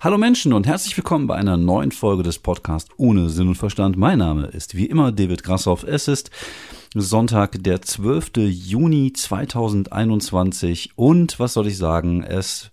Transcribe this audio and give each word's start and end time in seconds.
Hallo 0.00 0.16
Menschen 0.16 0.52
und 0.52 0.68
herzlich 0.68 0.96
willkommen 0.96 1.26
bei 1.26 1.34
einer 1.34 1.56
neuen 1.56 1.90
Folge 1.90 2.22
des 2.22 2.38
Podcasts 2.38 2.88
ohne 2.98 3.30
Sinn 3.30 3.48
und 3.48 3.56
Verstand. 3.56 3.96
Mein 3.96 4.18
Name 4.18 4.46
ist 4.46 4.76
wie 4.76 4.86
immer 4.86 5.10
David 5.10 5.42
Grassoff. 5.42 5.82
Es 5.82 6.06
ist 6.06 6.30
Sonntag, 6.94 7.64
der 7.64 7.82
12. 7.82 8.30
Juni 8.36 9.12
2021 9.12 10.92
und 10.94 11.40
was 11.40 11.54
soll 11.54 11.66
ich 11.66 11.78
sagen, 11.78 12.22
es 12.22 12.70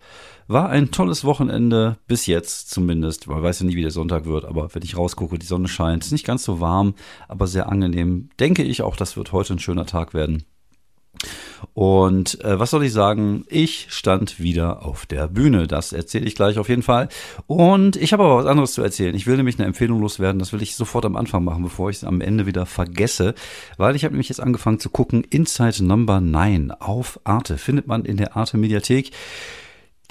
war 0.47 0.69
ein 0.69 0.91
tolles 0.91 1.25
Wochenende, 1.25 1.97
bis 2.07 2.27
jetzt 2.27 2.69
zumindest. 2.69 3.25
Man 3.25 3.41
weiß 3.41 3.61
ja 3.61 3.65
nie, 3.65 3.75
wie 3.75 3.81
der 3.81 3.89
Sonntag 3.89 4.25
wird, 4.25 4.45
aber 4.45 4.75
wenn 4.75 4.83
ich 4.83 4.95
rausgucke, 4.95 5.39
die 5.39 5.47
Sonne 5.47 5.67
scheint, 5.67 6.03
ist 6.03 6.11
nicht 6.11 6.27
ganz 6.27 6.43
so 6.43 6.59
warm, 6.59 6.93
aber 7.27 7.47
sehr 7.47 7.69
angenehm. 7.69 8.29
Denke 8.39 8.61
ich 8.61 8.83
auch, 8.83 8.95
das 8.95 9.17
wird 9.17 9.31
heute 9.31 9.55
ein 9.55 9.59
schöner 9.59 9.87
Tag 9.87 10.13
werden. 10.13 10.43
Und 11.73 12.43
äh, 12.43 12.59
was 12.59 12.71
soll 12.71 12.85
ich 12.85 12.93
sagen? 12.93 13.45
Ich 13.49 13.87
stand 13.89 14.39
wieder 14.39 14.85
auf 14.85 15.05
der 15.05 15.27
Bühne. 15.27 15.67
Das 15.67 15.93
erzähle 15.93 16.25
ich 16.25 16.35
gleich 16.35 16.57
auf 16.57 16.69
jeden 16.69 16.83
Fall. 16.83 17.09
Und 17.47 17.95
ich 17.95 18.13
habe 18.13 18.23
aber 18.23 18.37
was 18.37 18.45
anderes 18.45 18.73
zu 18.73 18.81
erzählen. 18.81 19.15
Ich 19.15 19.27
will 19.27 19.37
nämlich 19.37 19.57
eine 19.57 19.67
Empfehlung 19.67 19.99
loswerden. 19.99 20.39
Das 20.39 20.53
will 20.53 20.61
ich 20.61 20.75
sofort 20.75 21.05
am 21.05 21.15
Anfang 21.15 21.43
machen, 21.43 21.63
bevor 21.63 21.89
ich 21.89 21.97
es 21.97 22.03
am 22.03 22.21
Ende 22.21 22.45
wieder 22.45 22.65
vergesse. 22.65 23.35
Weil 23.77 23.95
ich 23.95 24.03
habe 24.05 24.13
nämlich 24.13 24.29
jetzt 24.29 24.41
angefangen 24.41 24.79
zu 24.79 24.89
gucken. 24.89 25.23
Inside 25.29 25.83
Number 25.83 26.21
9 26.21 26.71
auf 26.71 27.19
Arte. 27.23 27.57
Findet 27.57 27.87
man 27.87 28.05
in 28.05 28.17
der 28.17 28.37
Arte 28.37 28.57
Mediathek 28.57 29.11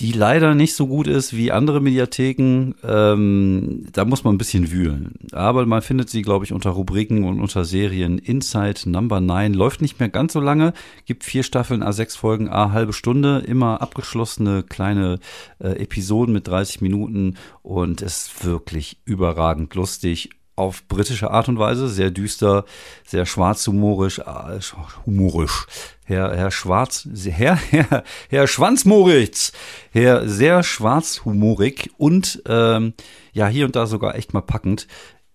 die 0.01 0.13
leider 0.13 0.55
nicht 0.55 0.75
so 0.75 0.87
gut 0.87 1.07
ist 1.07 1.37
wie 1.37 1.53
andere 1.53 1.81
Mediatheken. 1.81 2.75
Ähm, 2.83 3.87
da 3.93 4.05
muss 4.05 4.25
man 4.25 4.35
ein 4.35 4.39
bisschen 4.39 4.71
wühlen. 4.71 5.15
Aber 5.33 5.67
man 5.67 5.83
findet 5.83 6.11
sie, 6.11 6.23
glaube 6.23 6.45
ich, 6.45 6.53
unter 6.53 6.71
Rubriken 6.71 7.25
und 7.25 7.41
unter 7.41 7.65
Serien. 7.65 8.19
Inside 8.19 8.89
Number 8.91 9.21
9 9.21 9.55
läuft 9.55 9.83
nicht 9.83 10.01
mehr 10.01 10.09
ganz 10.09 10.33
so 10.33 10.41
lange. 10.41 10.73
Gibt 11.05 11.25
vier 11.25 11.43
Staffeln, 11.43 11.83
A6 11.83 12.17
Folgen, 12.17 12.49
A 12.49 12.73
halbe 12.73 12.93
Stunde. 12.93 13.45
Immer 13.47 13.83
abgeschlossene 13.83 14.63
kleine 14.63 15.21
äh, 15.59 15.71
Episoden 15.81 16.35
mit 16.35 16.49
30 16.49 16.81
Minuten 16.81 17.37
und 17.63 18.03
ist 18.03 18.45
wirklich 18.45 18.99
überragend 19.05 19.75
lustig 19.75 20.31
auf 20.57 20.87
britische 20.89 21.31
Art 21.31 21.49
und 21.49 21.59
Weise, 21.59 21.89
sehr 21.89 22.11
düster, 22.11 22.65
sehr 23.07 23.27
schwarzhumorisch, 23.27 24.21
äh, 24.21 24.61
humorisch. 25.07 25.67
Herr, 26.05 26.37
Herr 26.37 26.51
Schwarz, 26.51 27.09
Herr, 27.25 27.57
Herr, 27.71 28.05
Herr 28.29 28.47
Schwanzmoritz, 28.47 29.53
Herr 29.91 30.29
sehr 30.29 30.63
schwarzhumorig 30.63 31.91
und 31.97 32.43
ähm, 32.47 32.95
ja, 33.33 33.49
hier 33.49 33.67
und 33.67 33.75
da 33.75 33.87
sogar 33.87 34.15
echt 34.15 34.35
mal 34.35 34.43
packend. 34.43 34.87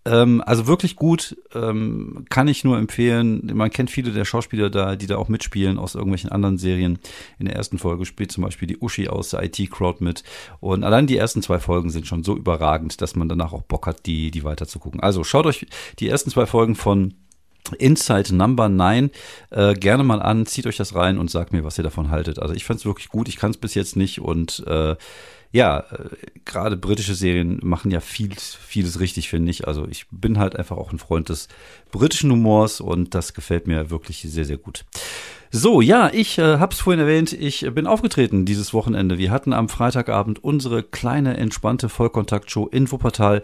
Ähm, 0.10 0.42
also 0.46 0.66
wirklich 0.66 0.96
gut, 0.96 1.38
ähm, 1.54 2.26
kann 2.30 2.48
ich 2.48 2.64
nur 2.64 2.78
empfehlen. 2.78 3.52
Man 3.54 3.70
kennt 3.70 3.92
viele 3.92 4.12
der 4.12 4.26
Schauspieler 4.26 4.70
da, 4.70 4.96
die 4.96 5.06
da 5.06 5.18
auch 5.18 5.30
mitspielen 5.30 5.78
aus 5.78 5.94
irgendwelchen 5.94 6.32
anderen 6.32 6.58
Serien. 6.58 6.98
In 7.38 7.46
der 7.46 7.56
ersten 7.56 7.78
Folge 7.78 8.06
spielt 8.06 8.32
zum 8.32 8.44
Beispiel 8.44 8.68
die 8.68 8.78
Uschi 8.80 9.08
aus 9.08 9.30
der 9.30 9.44
IT-Crowd 9.44 10.04
mit. 10.04 10.24
Und 10.60 10.84
allein 10.84 11.06
die 11.06 11.18
ersten 11.18 11.44
zwei 11.44 11.60
Folgen 11.60 11.92
sind 11.92 12.08
schon 12.08 12.24
so 12.24 12.36
überragend, 12.36 13.02
dass 13.02 13.16
man 13.16 13.30
danach 13.30 13.54
auch 13.54 13.62
Bock 13.62 13.86
hat, 13.86 14.06
die, 14.08 14.32
die 14.32 14.44
weiter 14.44 14.68
zu 14.68 14.80
gucken. 14.80 15.00
Also 15.00 15.24
schaut 15.24 15.46
euch 15.46 15.68
die 16.00 16.10
ersten 16.10 16.32
zwei 16.32 16.48
Folgen 16.48 16.76
von 16.76 17.14
Inside 17.78 18.34
Number 18.34 18.68
9 18.68 19.12
äh, 19.52 19.74
gerne 19.76 20.04
mal 20.04 20.22
an, 20.24 20.48
zieht 20.48 20.66
euch 20.66 20.78
das 20.78 20.96
rein 20.96 21.20
und 21.20 21.30
sagt 21.30 21.54
mir, 21.54 21.64
was 21.64 21.78
ihr 21.78 21.84
davon 21.84 22.10
haltet. 22.10 22.40
Also 22.40 22.56
ich 22.56 22.66
fand 22.66 22.80
es 22.80 22.86
wirklich 22.86 23.10
gut, 23.10 23.28
ich 23.28 23.38
kann 23.38 23.52
es 23.52 23.58
bis 23.58 23.76
jetzt 23.76 23.96
nicht 23.96 24.22
und 24.22 24.64
äh, 24.66 24.96
ja, 25.52 25.80
äh, 25.80 26.10
gerade 26.46 26.78
britische 26.78 27.16
Serien 27.16 27.60
machen 27.64 27.92
ja 27.92 28.02
viel, 28.02 28.34
vieles 28.36 29.00
richtig, 29.00 29.30
finde 29.30 29.52
ich. 29.52 29.68
Also 29.68 29.88
ich 29.88 30.06
bin 30.12 30.38
halt 30.38 30.56
einfach 30.56 30.78
auch 30.78 30.92
ein 30.92 31.00
Freund 31.00 31.30
des 31.30 31.48
britischen 31.92 32.32
Humors 32.32 32.82
und 32.82 33.16
das 33.16 33.34
gefällt 33.34 33.68
mir 33.68 33.90
wirklich 33.90 34.22
sehr, 34.22 34.46
sehr 34.46 34.58
gut. 34.58 34.86
So, 35.52 35.82
ja, 35.82 36.12
ich 36.14 36.38
äh, 36.38 36.60
habe 36.60 36.74
es 36.74 36.80
vorhin 36.80 37.00
erwähnt, 37.00 37.34
ich 37.34 37.66
bin 37.74 37.88
aufgetreten 37.88 38.46
dieses 38.46 38.72
Wochenende. 38.72 39.18
Wir 39.18 39.32
hatten 39.32 39.52
am 39.52 39.68
Freitagabend 39.68 40.44
unsere 40.44 40.84
kleine, 40.84 41.38
entspannte 41.38 41.90
Vollkontaktshow 41.90 42.68
in 42.68 42.92
Wuppertal. 42.92 43.42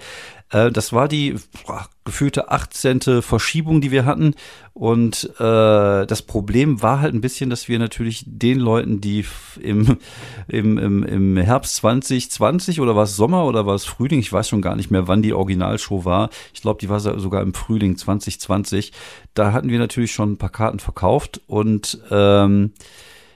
Äh, 0.51 0.71
das 0.71 0.93
war 0.93 1.07
die 1.07 1.35
boah, 1.65 1.87
gefühlte 2.05 2.51
18. 2.51 3.21
Verschiebung, 3.21 3.81
die 3.81 3.91
wir 3.91 4.05
hatten. 4.05 4.35
Und 4.73 5.29
äh, 5.39 6.05
das 6.05 6.21
Problem 6.21 6.81
war 6.81 7.01
halt 7.01 7.13
ein 7.13 7.21
bisschen, 7.21 7.49
dass 7.49 7.67
wir 7.67 7.79
natürlich 7.79 8.23
den 8.27 8.59
Leuten, 8.59 9.01
die 9.01 9.25
im, 9.59 9.97
im, 10.47 10.77
im, 10.77 11.03
im 11.03 11.37
Herbst 11.37 11.77
2020 11.77 12.79
oder 12.79 12.95
war 12.95 13.03
es 13.03 13.15
Sommer 13.15 13.45
oder 13.45 13.65
war 13.65 13.75
es 13.75 13.85
Frühling, 13.85 14.19
ich 14.19 14.31
weiß 14.31 14.47
schon 14.47 14.61
gar 14.61 14.75
nicht 14.75 14.91
mehr, 14.91 15.07
wann 15.07 15.21
die 15.21 15.33
Originalshow 15.33 16.05
war. 16.05 16.29
Ich 16.53 16.61
glaube, 16.61 16.79
die 16.79 16.89
war 16.89 16.99
sogar 16.99 17.41
im 17.41 17.53
Frühling 17.53 17.97
2020. 17.97 18.91
Da 19.33 19.51
hatten 19.51 19.69
wir 19.69 19.79
natürlich 19.79 20.11
schon 20.11 20.33
ein 20.33 20.37
paar 20.37 20.49
Karten 20.49 20.79
verkauft 20.79 21.41
und 21.47 21.99
ähm, 22.11 22.71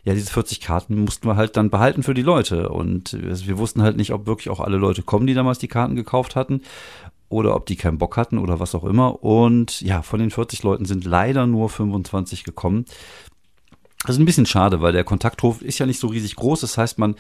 ja, 0.03 0.13
diese 0.13 0.31
40 0.31 0.61
Karten 0.61 1.03
mussten 1.03 1.27
wir 1.27 1.35
halt 1.35 1.57
dann 1.57 1.69
behalten 1.69 2.03
für 2.03 2.13
die 2.13 2.21
Leute. 2.21 2.69
Und 2.69 3.17
wir 3.21 3.57
wussten 3.57 3.81
halt 3.81 3.97
nicht, 3.97 4.13
ob 4.13 4.25
wirklich 4.25 4.49
auch 4.49 4.59
alle 4.59 4.77
Leute 4.77 5.03
kommen, 5.03 5.27
die 5.27 5.33
damals 5.33 5.59
die 5.59 5.67
Karten 5.67 5.95
gekauft 5.95 6.35
hatten. 6.35 6.61
Oder 7.29 7.55
ob 7.55 7.67
die 7.67 7.75
keinen 7.75 7.99
Bock 7.99 8.17
hatten 8.17 8.37
oder 8.39 8.59
was 8.59 8.75
auch 8.75 8.83
immer. 8.83 9.23
Und 9.23 9.81
ja, 9.81 10.01
von 10.01 10.19
den 10.19 10.31
40 10.31 10.63
Leuten 10.63 10.85
sind 10.85 11.05
leider 11.05 11.45
nur 11.45 11.69
25 11.69 12.43
gekommen. 12.43 12.85
Das 14.03 14.15
ist 14.15 14.19
ein 14.19 14.25
bisschen 14.25 14.45
schade, 14.45 14.81
weil 14.81 14.93
der 14.93 15.03
Kontakthof 15.03 15.61
ist 15.61 15.77
ja 15.77 15.85
nicht 15.85 15.99
so 15.99 16.07
riesig 16.07 16.35
groß. 16.35 16.61
Das 16.61 16.77
heißt, 16.77 16.97
man 16.97 17.15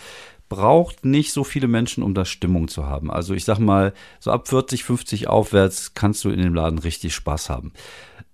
braucht 0.47 1.05
nicht 1.05 1.31
so 1.31 1.43
viele 1.43 1.67
Menschen, 1.67 2.03
um 2.03 2.13
da 2.13 2.25
Stimmung 2.25 2.67
zu 2.67 2.85
haben. 2.85 3.11
Also 3.11 3.33
ich 3.35 3.45
sag 3.45 3.59
mal, 3.59 3.93
so 4.19 4.31
ab 4.31 4.47
40, 4.47 4.83
50 4.83 5.27
aufwärts 5.27 5.93
kannst 5.93 6.23
du 6.23 6.29
in 6.29 6.41
dem 6.41 6.55
Laden 6.55 6.79
richtig 6.79 7.13
Spaß 7.13 7.49
haben. 7.49 7.73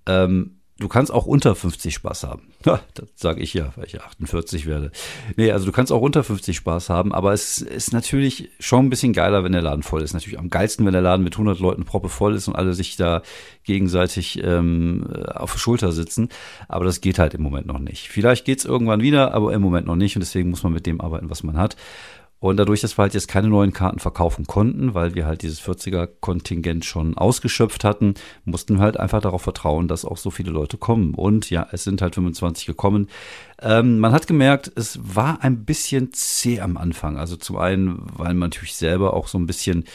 Ähm, 0.06 0.55
Du 0.78 0.90
kannst 0.90 1.10
auch 1.10 1.26
unter 1.26 1.56
50 1.56 1.94
Spaß 1.94 2.24
haben. 2.24 2.50
Das 2.64 2.82
sage 3.16 3.42
ich 3.42 3.54
ja, 3.54 3.72
weil 3.78 3.86
ich 3.86 4.02
48 4.02 4.66
werde. 4.66 4.92
Nee, 5.38 5.52
also 5.52 5.66
du 5.66 5.72
kannst 5.72 5.92
auch 5.92 6.02
unter 6.02 6.24
50 6.24 6.58
Spaß 6.58 6.90
haben, 6.90 7.14
aber 7.14 7.32
es 7.32 7.60
ist 7.60 7.94
natürlich 7.94 8.50
schon 8.60 8.86
ein 8.86 8.90
bisschen 8.90 9.14
geiler, 9.14 9.46
wenn 9.46 9.54
der 9.54 9.62
Laden 9.62 9.84
voll 9.84 10.02
ist. 10.02 10.14
Natürlich 10.14 10.38
am 10.38 10.50
geilsten, 10.50 10.86
wenn 10.86 10.92
der 10.92 11.02
Laden 11.02 11.24
mit 11.24 11.36
100 11.36 11.60
Leuten 11.60 11.86
proppe 11.86 12.10
voll 12.10 12.36
ist 12.36 12.50
und 12.50 12.56
alle 12.56 12.74
sich 12.74 12.98
da 12.98 13.22
gegenseitig 13.64 14.44
ähm, 14.44 15.08
auf 15.34 15.54
der 15.54 15.60
Schulter 15.60 15.94
sitzen. 15.94 16.28
Aber 16.68 16.84
das 16.84 17.00
geht 17.00 17.20
halt 17.20 17.34
im 17.36 17.42
Moment 17.42 17.68
noch 17.68 17.80
nicht. 17.80 18.10
Vielleicht 18.10 18.44
geht's 18.44 18.66
irgendwann 18.66 19.02
wieder, 19.02 19.34
aber 19.34 19.54
im 19.54 19.62
Moment 19.62 19.88
noch 19.88 19.96
nicht 19.96 20.18
und 20.18 20.22
deswegen 20.22 20.50
muss 20.50 20.64
man 20.64 20.74
mit 20.74 20.86
dem 20.86 21.00
arbeiten, 21.00 21.30
was 21.30 21.44
man 21.44 21.58
hat. 21.58 21.78
Und 22.40 22.58
dadurch, 22.58 22.82
dass 22.82 22.98
wir 22.98 23.04
halt 23.04 23.14
jetzt 23.14 23.28
keine 23.28 23.48
neuen 23.48 23.74
Karten 23.74 24.00
verkaufen 24.00 24.46
konnten, 24.46 24.94
weil 24.94 25.16
wir 25.16 25.26
halt 25.26 25.42
dieses 25.42 25.62
40er-Kontingent 25.62 26.86
schon 26.86 27.18
ausgeschöpft 27.18 27.84
hatten, 27.84 28.14
mussten 28.44 28.76
wir 28.76 28.82
halt 28.82 29.00
einfach 29.00 29.22
darauf 29.22 29.42
vertrauen, 29.42 29.88
dass 29.88 30.06
auch 30.06 30.18
so 30.18 30.30
viele 30.30 30.52
Leute 30.52 30.78
kommen. 30.78 31.14
Und 31.16 31.50
ja, 31.50 31.68
es 31.72 31.86
sind 31.86 32.02
halt 32.02 32.16
25 32.16 32.66
gekommen. 32.66 33.08
Ähm, 33.62 34.00
man 34.00 34.12
hat 34.12 34.28
gemerkt, 34.28 34.72
es 34.76 35.00
war 35.02 35.42
ein 35.44 35.66
bisschen 35.66 36.12
zäh 36.12 36.60
am 36.60 36.78
Anfang. 36.78 37.18
Also 37.18 37.36
zum 37.36 37.58
einen, 37.58 38.04
weil 38.16 38.34
man 38.34 38.50
natürlich 38.50 38.76
selber 38.76 39.14
auch 39.14 39.28
so 39.28 39.38
ein 39.38 39.48
bisschen 39.48 39.86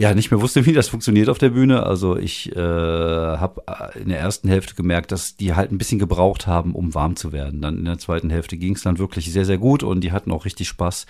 ja 0.00 0.14
nicht 0.14 0.30
mehr 0.30 0.40
wusste, 0.40 0.64
wie 0.64 0.72
das 0.72 0.88
funktioniert 0.88 1.28
auf 1.28 1.36
der 1.36 1.50
Bühne. 1.50 1.82
Also 1.84 2.16
ich 2.16 2.56
äh, 2.56 2.58
habe 2.58 3.62
in 4.00 4.08
der 4.08 4.18
ersten 4.18 4.48
Hälfte 4.48 4.74
gemerkt, 4.74 5.12
dass 5.12 5.36
die 5.36 5.54
halt 5.54 5.70
ein 5.70 5.76
bisschen 5.76 5.98
gebraucht 5.98 6.46
haben, 6.46 6.74
um 6.74 6.94
warm 6.94 7.16
zu 7.16 7.32
werden. 7.32 7.60
Dann 7.60 7.76
in 7.76 7.84
der 7.84 7.98
zweiten 7.98 8.30
Hälfte 8.30 8.56
ging 8.56 8.74
es 8.74 8.82
dann 8.82 8.98
wirklich 8.98 9.30
sehr, 9.30 9.44
sehr 9.44 9.58
gut 9.58 9.82
und 9.82 10.00
die 10.00 10.12
hatten 10.12 10.32
auch 10.32 10.46
richtig 10.46 10.68
Spaß. 10.68 11.04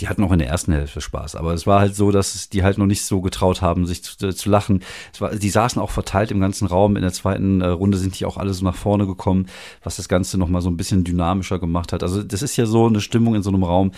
Die 0.00 0.08
hatten 0.08 0.22
auch 0.22 0.30
in 0.30 0.38
der 0.38 0.46
ersten 0.46 0.72
Hälfte 0.72 1.00
Spaß. 1.00 1.34
Aber 1.34 1.54
es 1.54 1.66
war 1.66 1.80
halt 1.80 1.96
so, 1.96 2.12
dass 2.12 2.48
die 2.48 2.62
halt 2.62 2.78
noch 2.78 2.86
nicht 2.86 3.04
so 3.04 3.20
getraut 3.20 3.62
haben, 3.62 3.84
sich 3.84 4.04
zu, 4.04 4.16
zu 4.16 4.48
lachen. 4.48 4.80
Es 5.12 5.20
war, 5.20 5.34
die 5.34 5.50
saßen 5.50 5.82
auch 5.82 5.90
verteilt 5.90 6.30
im 6.30 6.40
ganzen 6.40 6.68
Raum. 6.68 6.94
In 6.94 7.02
der 7.02 7.12
zweiten 7.12 7.60
äh, 7.62 7.66
Runde 7.66 7.98
sind 7.98 8.18
die 8.20 8.26
auch 8.26 8.36
alle 8.36 8.54
so 8.54 8.64
nach 8.64 8.76
vorne 8.76 9.06
gekommen, 9.06 9.46
was 9.82 9.96
das 9.96 10.08
Ganze 10.08 10.38
nochmal 10.38 10.62
so 10.62 10.70
ein 10.70 10.76
bisschen 10.76 11.02
dynamischer 11.02 11.58
gemacht 11.58 11.92
hat. 11.92 12.04
Also 12.04 12.22
das 12.22 12.42
ist 12.42 12.56
ja 12.56 12.66
so 12.66 12.86
eine 12.86 13.00
Stimmung 13.00 13.34
in 13.34 13.42
so 13.42 13.50
einem 13.50 13.64
Raum 13.64 13.90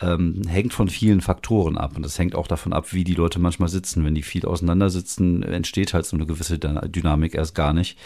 ähm, 0.00 0.42
hängt 0.46 0.72
von 0.72 0.88
vielen 0.88 1.20
Faktoren 1.20 1.78
ab. 1.78 1.96
Und 1.96 2.04
das 2.04 2.18
hängt 2.18 2.34
auch 2.34 2.46
davon 2.46 2.72
ab, 2.72 2.92
wie 2.92 3.04
die 3.04 3.14
Leute 3.14 3.38
manchmal 3.38 3.68
sitzen. 3.68 4.04
Wenn 4.04 4.14
die 4.14 4.22
viel 4.22 4.46
auseinandersitzen, 4.46 5.42
entsteht 5.42 5.94
halt 5.94 6.06
so 6.06 6.16
eine 6.16 6.26
gewisse 6.26 6.58
Dynamik 6.58 7.34
erst 7.34 7.54
gar 7.54 7.72
nicht. 7.72 7.98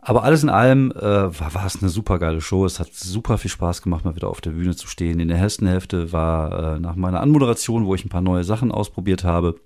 Aber 0.00 0.22
alles 0.22 0.42
in 0.42 0.48
allem 0.48 0.92
äh, 0.92 1.02
war, 1.02 1.54
war 1.54 1.66
es 1.66 1.82
eine 1.82 1.90
super 1.90 2.18
geile 2.18 2.40
Show. 2.40 2.64
Es 2.64 2.80
hat 2.80 2.94
super 2.94 3.36
viel 3.36 3.50
Spaß 3.50 3.82
gemacht, 3.82 4.04
mal 4.04 4.16
wieder 4.16 4.28
auf 4.28 4.40
der 4.40 4.52
Bühne 4.52 4.74
zu 4.74 4.86
stehen. 4.86 5.20
In 5.20 5.28
der 5.28 5.38
ersten 5.38 5.66
Hälfte 5.66 6.12
war 6.12 6.76
äh, 6.76 6.80
nach 6.80 6.96
meiner 6.96 7.20
Anmoderation, 7.20 7.84
wo 7.84 7.94
ich 7.94 8.04
ein 8.04 8.10
paar 8.10 8.22
neue 8.22 8.44
Sachen 8.44 8.72
ausprobiert 8.72 9.24
habe, 9.24 9.56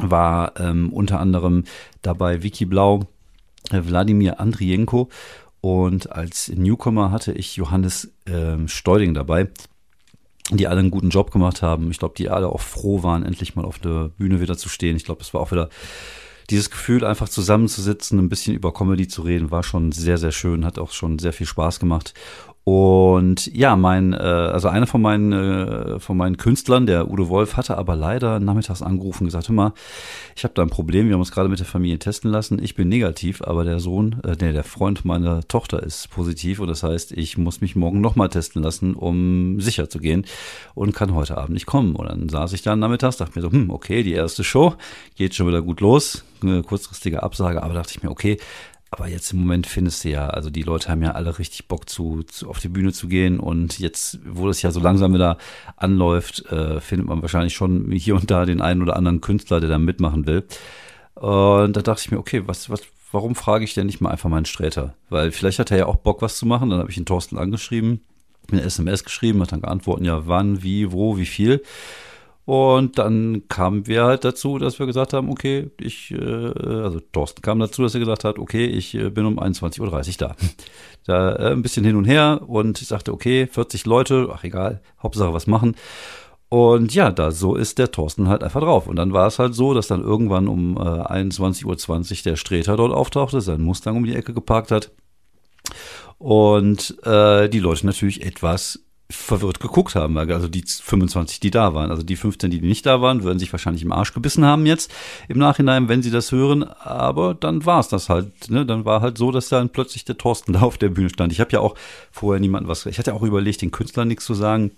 war 0.00 0.58
ähm, 0.58 0.92
unter 0.92 1.20
anderem 1.20 1.64
dabei 2.02 2.42
Vicky 2.42 2.64
Blau, 2.64 3.00
äh, 3.70 3.80
Wladimir 3.84 4.40
Andrienko 4.40 5.08
und 5.60 6.12
als 6.12 6.48
Newcomer 6.48 7.10
hatte 7.10 7.32
ich 7.32 7.56
Johannes 7.56 8.12
ähm, 8.26 8.68
Steuding 8.68 9.14
dabei 9.14 9.48
die 10.56 10.68
alle 10.68 10.80
einen 10.80 10.90
guten 10.90 11.10
Job 11.10 11.30
gemacht 11.30 11.62
haben. 11.62 11.90
Ich 11.90 11.98
glaube, 11.98 12.14
die 12.16 12.28
alle 12.28 12.48
auch 12.48 12.60
froh 12.60 13.02
waren, 13.02 13.24
endlich 13.24 13.56
mal 13.56 13.64
auf 13.64 13.78
der 13.78 14.08
Bühne 14.08 14.40
wieder 14.40 14.56
zu 14.56 14.68
stehen. 14.68 14.96
Ich 14.96 15.04
glaube, 15.04 15.22
es 15.22 15.34
war 15.34 15.40
auch 15.40 15.52
wieder 15.52 15.68
dieses 16.50 16.70
Gefühl, 16.70 17.04
einfach 17.04 17.28
zusammenzusitzen, 17.28 18.18
ein 18.18 18.28
bisschen 18.28 18.54
über 18.54 18.72
Comedy 18.72 19.08
zu 19.08 19.22
reden, 19.22 19.50
war 19.50 19.62
schon 19.62 19.92
sehr, 19.92 20.18
sehr 20.18 20.32
schön, 20.32 20.64
hat 20.64 20.78
auch 20.78 20.92
schon 20.92 21.18
sehr 21.18 21.32
viel 21.32 21.46
Spaß 21.46 21.80
gemacht. 21.80 22.12
Und 22.64 23.54
ja, 23.54 23.76
mein, 23.76 24.14
äh, 24.14 24.16
also 24.16 24.68
einer 24.68 24.86
von 24.86 25.02
meinen, 25.02 25.32
äh, 25.32 26.00
von 26.00 26.16
meinen 26.16 26.38
Künstlern, 26.38 26.86
der 26.86 27.10
Udo 27.10 27.28
Wolf, 27.28 27.58
hatte 27.58 27.76
aber 27.76 27.94
leider 27.94 28.40
nachmittags 28.40 28.80
angerufen 28.80 29.24
und 29.24 29.26
gesagt, 29.26 29.48
hör 29.48 29.54
mal, 29.54 29.72
ich 30.34 30.44
habe 30.44 30.54
da 30.54 30.62
ein 30.62 30.70
Problem, 30.70 31.06
wir 31.06 31.12
haben 31.12 31.20
uns 31.20 31.30
gerade 31.30 31.50
mit 31.50 31.58
der 31.58 31.66
Familie 31.66 31.98
testen 31.98 32.30
lassen. 32.30 32.58
Ich 32.62 32.74
bin 32.74 32.88
negativ, 32.88 33.42
aber 33.42 33.64
der 33.64 33.80
Sohn, 33.80 34.16
äh, 34.24 34.34
nee, 34.40 34.52
der 34.52 34.64
Freund 34.64 35.04
meiner 35.04 35.46
Tochter 35.46 35.82
ist 35.82 36.08
positiv 36.10 36.58
und 36.58 36.68
das 36.68 36.82
heißt, 36.82 37.12
ich 37.12 37.36
muss 37.36 37.60
mich 37.60 37.76
morgen 37.76 38.00
nochmal 38.00 38.30
testen 38.30 38.62
lassen, 38.62 38.94
um 38.94 39.60
sicher 39.60 39.90
zu 39.90 39.98
gehen 39.98 40.24
und 40.74 40.94
kann 40.94 41.14
heute 41.14 41.36
Abend 41.36 41.52
nicht 41.52 41.66
kommen. 41.66 41.94
Und 41.94 42.08
dann 42.08 42.30
saß 42.30 42.54
ich 42.54 42.62
dann 42.62 42.78
nachmittags, 42.78 43.18
dachte 43.18 43.38
mir 43.38 43.42
so, 43.42 43.52
hm, 43.52 43.68
okay, 43.68 44.02
die 44.02 44.14
erste 44.14 44.42
Show 44.42 44.74
geht 45.16 45.34
schon 45.34 45.48
wieder 45.48 45.60
gut 45.60 45.82
los, 45.82 46.24
eine 46.42 46.62
kurzfristige 46.62 47.22
Absage, 47.22 47.62
aber 47.62 47.74
dachte 47.74 47.92
ich 47.94 48.02
mir, 48.02 48.10
okay, 48.10 48.38
aber 48.94 49.08
jetzt 49.08 49.32
im 49.32 49.40
Moment 49.40 49.66
findest 49.66 50.04
du 50.04 50.10
ja, 50.10 50.28
also 50.28 50.50
die 50.50 50.62
Leute 50.62 50.88
haben 50.88 51.02
ja 51.02 51.12
alle 51.12 51.40
richtig 51.40 51.66
Bock 51.66 51.88
zu, 51.88 52.22
zu 52.22 52.48
auf 52.48 52.60
die 52.60 52.68
Bühne 52.68 52.92
zu 52.92 53.08
gehen 53.08 53.40
und 53.40 53.80
jetzt, 53.80 54.20
wo 54.24 54.46
das 54.46 54.62
ja 54.62 54.70
so 54.70 54.78
langsam 54.78 55.12
wieder 55.12 55.36
anläuft, 55.76 56.46
äh, 56.52 56.80
findet 56.80 57.08
man 57.08 57.20
wahrscheinlich 57.20 57.54
schon 57.54 57.90
hier 57.90 58.14
und 58.14 58.30
da 58.30 58.44
den 58.46 58.60
einen 58.60 58.82
oder 58.82 58.94
anderen 58.94 59.20
Künstler, 59.20 59.58
der 59.58 59.68
da 59.68 59.78
mitmachen 59.78 60.26
will. 60.28 60.44
Und 61.14 61.76
da 61.76 61.82
dachte 61.82 62.02
ich 62.04 62.12
mir, 62.12 62.18
okay, 62.18 62.44
was, 62.46 62.70
was, 62.70 62.82
warum 63.10 63.34
frage 63.34 63.64
ich 63.64 63.74
denn 63.74 63.86
nicht 63.86 64.00
mal 64.00 64.10
einfach 64.10 64.30
meinen 64.30 64.46
Sträter? 64.46 64.94
Weil 65.10 65.32
vielleicht 65.32 65.58
hat 65.58 65.72
er 65.72 65.78
ja 65.78 65.86
auch 65.86 65.96
Bock, 65.96 66.22
was 66.22 66.38
zu 66.38 66.46
machen. 66.46 66.70
Dann 66.70 66.78
habe 66.78 66.90
ich 66.90 66.96
ihn 66.96 67.04
Thorsten 67.04 67.36
angeschrieben, 67.36 68.00
eine 68.52 68.62
SMS 68.62 69.02
geschrieben, 69.02 69.42
hat 69.42 69.50
dann 69.50 69.62
geantwortet, 69.62 70.06
ja, 70.06 70.28
wann, 70.28 70.62
wie, 70.62 70.92
wo, 70.92 71.18
wie 71.18 71.26
viel. 71.26 71.62
Und 72.46 72.98
dann 72.98 73.48
kamen 73.48 73.86
wir 73.86 74.04
halt 74.04 74.24
dazu, 74.24 74.58
dass 74.58 74.78
wir 74.78 74.84
gesagt 74.84 75.14
haben, 75.14 75.30
okay, 75.30 75.70
ich, 75.80 76.10
äh, 76.10 76.16
also 76.18 77.00
Thorsten 77.00 77.40
kam 77.40 77.58
dazu, 77.58 77.82
dass 77.82 77.94
er 77.94 78.00
gesagt 78.00 78.24
hat, 78.24 78.38
okay, 78.38 78.66
ich 78.66 78.94
äh, 78.94 79.08
bin 79.08 79.24
um 79.24 79.38
21.30 79.38 79.80
Uhr 79.80 80.14
da. 80.18 80.36
Da 81.06 81.36
äh, 81.36 81.52
ein 81.52 81.60
bisschen 81.60 81.84
hin 81.84 81.96
und 81.96 82.06
her 82.06 82.40
und 82.46 82.80
ich 82.80 82.88
sagte, 82.88 83.12
okay, 83.12 83.46
40 83.46 83.84
Leute, 83.84 84.30
ach 84.32 84.42
egal, 84.42 84.80
Hauptsache 85.02 85.34
was 85.34 85.46
machen. 85.46 85.76
Und 86.48 86.94
ja, 86.94 87.10
da 87.10 87.30
so 87.30 87.56
ist 87.56 87.78
der 87.78 87.90
Thorsten 87.90 88.28
halt 88.28 88.42
einfach 88.42 88.60
drauf. 88.60 88.86
Und 88.86 88.96
dann 88.96 89.12
war 89.12 89.26
es 89.26 89.38
halt 89.38 89.54
so, 89.54 89.74
dass 89.74 89.86
dann 89.86 90.02
irgendwann 90.02 90.48
um 90.48 90.76
äh, 90.76 90.80
21.20 90.80 91.66
Uhr 91.66 91.76
der 92.24 92.36
Streter 92.36 92.76
dort 92.76 92.92
auftauchte, 92.92 93.40
sein 93.40 93.60
Mustang 93.60 93.96
um 93.96 94.04
die 94.04 94.14
Ecke 94.14 94.32
geparkt 94.32 94.70
hat. 94.70 94.92
Und 96.18 96.96
äh, 97.04 97.48
die 97.48 97.58
Leute 97.58 97.86
natürlich 97.86 98.24
etwas 98.24 98.83
verwirrt 99.14 99.60
geguckt 99.60 99.94
haben, 99.94 100.16
also 100.18 100.48
die 100.48 100.64
25, 100.66 101.40
die 101.40 101.50
da 101.50 101.74
waren. 101.74 101.90
Also 101.90 102.02
die 102.02 102.16
15, 102.16 102.50
die 102.50 102.60
nicht 102.60 102.86
da 102.86 103.00
waren, 103.00 103.22
würden 103.22 103.38
sich 103.38 103.52
wahrscheinlich 103.52 103.82
im 103.82 103.92
Arsch 103.92 104.12
gebissen 104.12 104.44
haben 104.44 104.66
jetzt 104.66 104.92
im 105.28 105.38
Nachhinein, 105.38 105.88
wenn 105.88 106.02
sie 106.02 106.10
das 106.10 106.32
hören. 106.32 106.62
Aber 106.64 107.34
dann 107.34 107.64
war 107.64 107.80
es 107.80 107.88
das 107.88 108.08
halt. 108.08 108.50
Ne? 108.50 108.66
Dann 108.66 108.84
war 108.84 109.00
halt 109.00 109.18
so, 109.18 109.30
dass 109.30 109.48
dann 109.48 109.70
plötzlich 109.70 110.04
der 110.04 110.18
Thorsten 110.18 110.52
da 110.54 110.60
auf 110.62 110.78
der 110.78 110.88
Bühne 110.88 111.10
stand. 111.10 111.32
Ich 111.32 111.40
habe 111.40 111.52
ja 111.52 111.60
auch 111.60 111.74
vorher 112.10 112.40
niemanden 112.40 112.68
was. 112.68 112.86
Ich 112.86 112.98
hatte 112.98 113.14
auch 113.14 113.22
überlegt, 113.22 113.62
den 113.62 113.70
Künstlern 113.70 114.08
nichts 114.08 114.24
zu 114.24 114.34
sagen, 114.34 114.72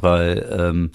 weil 0.00 0.48
ähm, 0.58 0.90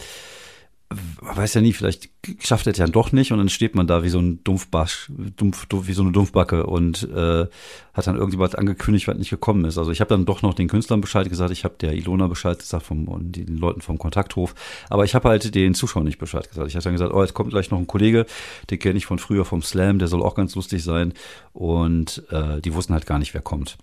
man 1.21 1.37
weiß 1.37 1.53
ja 1.53 1.61
nie, 1.61 1.73
vielleicht 1.73 2.09
schafft 2.39 2.65
er 2.65 2.71
es 2.71 2.79
ja 2.79 2.87
doch 2.87 3.11
nicht 3.11 3.31
und 3.31 3.37
dann 3.37 3.49
steht 3.49 3.75
man 3.75 3.85
da 3.85 4.03
wie 4.03 4.09
so 4.09 4.17
ein 4.17 4.43
Dumpfbasch, 4.43 5.11
dumpf, 5.37 5.67
dumpf, 5.67 5.87
wie 5.87 5.93
so 5.93 6.01
eine 6.01 6.11
Dumpfbacke 6.11 6.65
und 6.65 7.03
äh, 7.03 7.45
hat 7.93 8.07
dann 8.07 8.15
irgendjemand 8.15 8.57
angekündigt, 8.57 9.07
was 9.07 9.17
nicht 9.17 9.29
gekommen 9.29 9.65
ist. 9.65 9.77
Also 9.77 9.91
ich 9.91 10.01
habe 10.01 10.09
dann 10.09 10.25
doch 10.25 10.41
noch 10.41 10.55
den 10.55 10.67
Künstlern 10.67 11.01
Bescheid 11.01 11.29
gesagt, 11.29 11.51
ich 11.51 11.63
habe 11.63 11.75
der 11.79 11.93
Ilona 11.93 12.27
Bescheid 12.27 12.57
gesagt 12.57 12.83
vom 12.83 13.07
und 13.07 13.33
den 13.33 13.57
Leuten 13.57 13.81
vom 13.81 13.99
Kontakthof, 13.99 14.55
aber 14.89 15.05
ich 15.05 15.13
habe 15.13 15.29
halt 15.29 15.53
den 15.53 15.75
Zuschauern 15.75 16.05
nicht 16.05 16.17
Bescheid 16.17 16.49
gesagt. 16.49 16.67
Ich 16.67 16.75
habe 16.75 16.83
dann 16.83 16.93
gesagt, 16.93 17.13
oh, 17.13 17.21
jetzt 17.21 17.35
kommt 17.35 17.51
gleich 17.51 17.69
noch 17.69 17.77
ein 17.77 17.87
Kollege, 17.87 18.25
den 18.71 18.79
kenne 18.79 18.97
ich 18.97 19.05
von 19.05 19.19
früher 19.19 19.45
vom 19.45 19.61
Slam, 19.61 19.99
der 19.99 20.07
soll 20.07 20.23
auch 20.23 20.33
ganz 20.33 20.55
lustig 20.55 20.83
sein 20.83 21.13
und 21.53 22.23
äh, 22.31 22.61
die 22.61 22.73
wussten 22.73 22.93
halt 22.93 23.05
gar 23.05 23.19
nicht, 23.19 23.35
wer 23.35 23.41
kommt. 23.41 23.77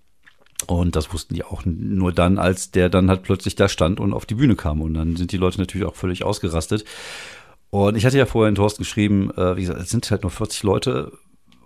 Und 0.66 0.96
das 0.96 1.12
wussten 1.12 1.34
die 1.34 1.44
auch 1.44 1.62
nur 1.64 2.12
dann, 2.12 2.38
als 2.38 2.70
der 2.70 2.88
dann 2.88 3.10
halt 3.10 3.22
plötzlich 3.22 3.56
da 3.56 3.68
stand 3.68 4.00
und 4.00 4.12
auf 4.12 4.26
die 4.26 4.34
Bühne 4.34 4.56
kam. 4.56 4.80
Und 4.80 4.94
dann 4.94 5.16
sind 5.16 5.32
die 5.32 5.36
Leute 5.36 5.58
natürlich 5.60 5.86
auch 5.86 5.94
völlig 5.94 6.24
ausgerastet. 6.24 6.84
Und 7.70 7.96
ich 7.96 8.06
hatte 8.06 8.18
ja 8.18 8.26
vorher 8.26 8.48
in 8.48 8.54
Thorsten 8.54 8.82
geschrieben, 8.82 9.30
äh, 9.36 9.56
wie 9.56 9.62
gesagt, 9.62 9.80
es 9.80 9.90
sind 9.90 10.10
halt 10.10 10.22
nur 10.22 10.30
40 10.30 10.62
Leute. 10.62 11.12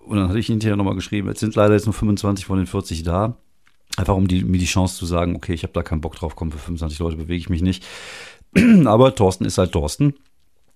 Und 0.07 0.17
dann 0.17 0.29
hatte 0.29 0.41
ich 0.41 0.47
hinterher 0.47 0.77
nochmal 0.77 0.97
geschrieben, 0.97 1.29
es 1.29 1.39
sind 1.39 1.55
leider 1.55 1.75
jetzt 1.75 1.87
nur 1.87 1.95
25 1.95 2.47
von 2.47 2.59
den 2.59 2.67
40 2.67 3.05
da. 3.05 3.37
Einfach 3.97 4.17
um 4.17 4.27
die, 4.27 4.45
mir 4.45 4.59
die 4.59 4.67
Chance 4.67 4.97
zu 4.97 5.07
sagen, 5.07 5.37
okay, 5.37 5.53
ich 5.53 5.63
habe 5.63 5.73
da 5.73 5.83
keinen 5.83 6.01
Bock 6.01 6.17
drauf, 6.17 6.37
komm, 6.37 6.53
für 6.53 6.59
25 6.59 6.99
Leute 6.99 7.17
bewege 7.17 7.39
ich 7.39 7.49
mich 7.49 7.63
nicht. 7.63 7.85
Aber 8.87 9.15
Thorsten 9.15 9.45
ist 9.45 9.59
halt 9.59 9.73
Thorsten. 9.73 10.15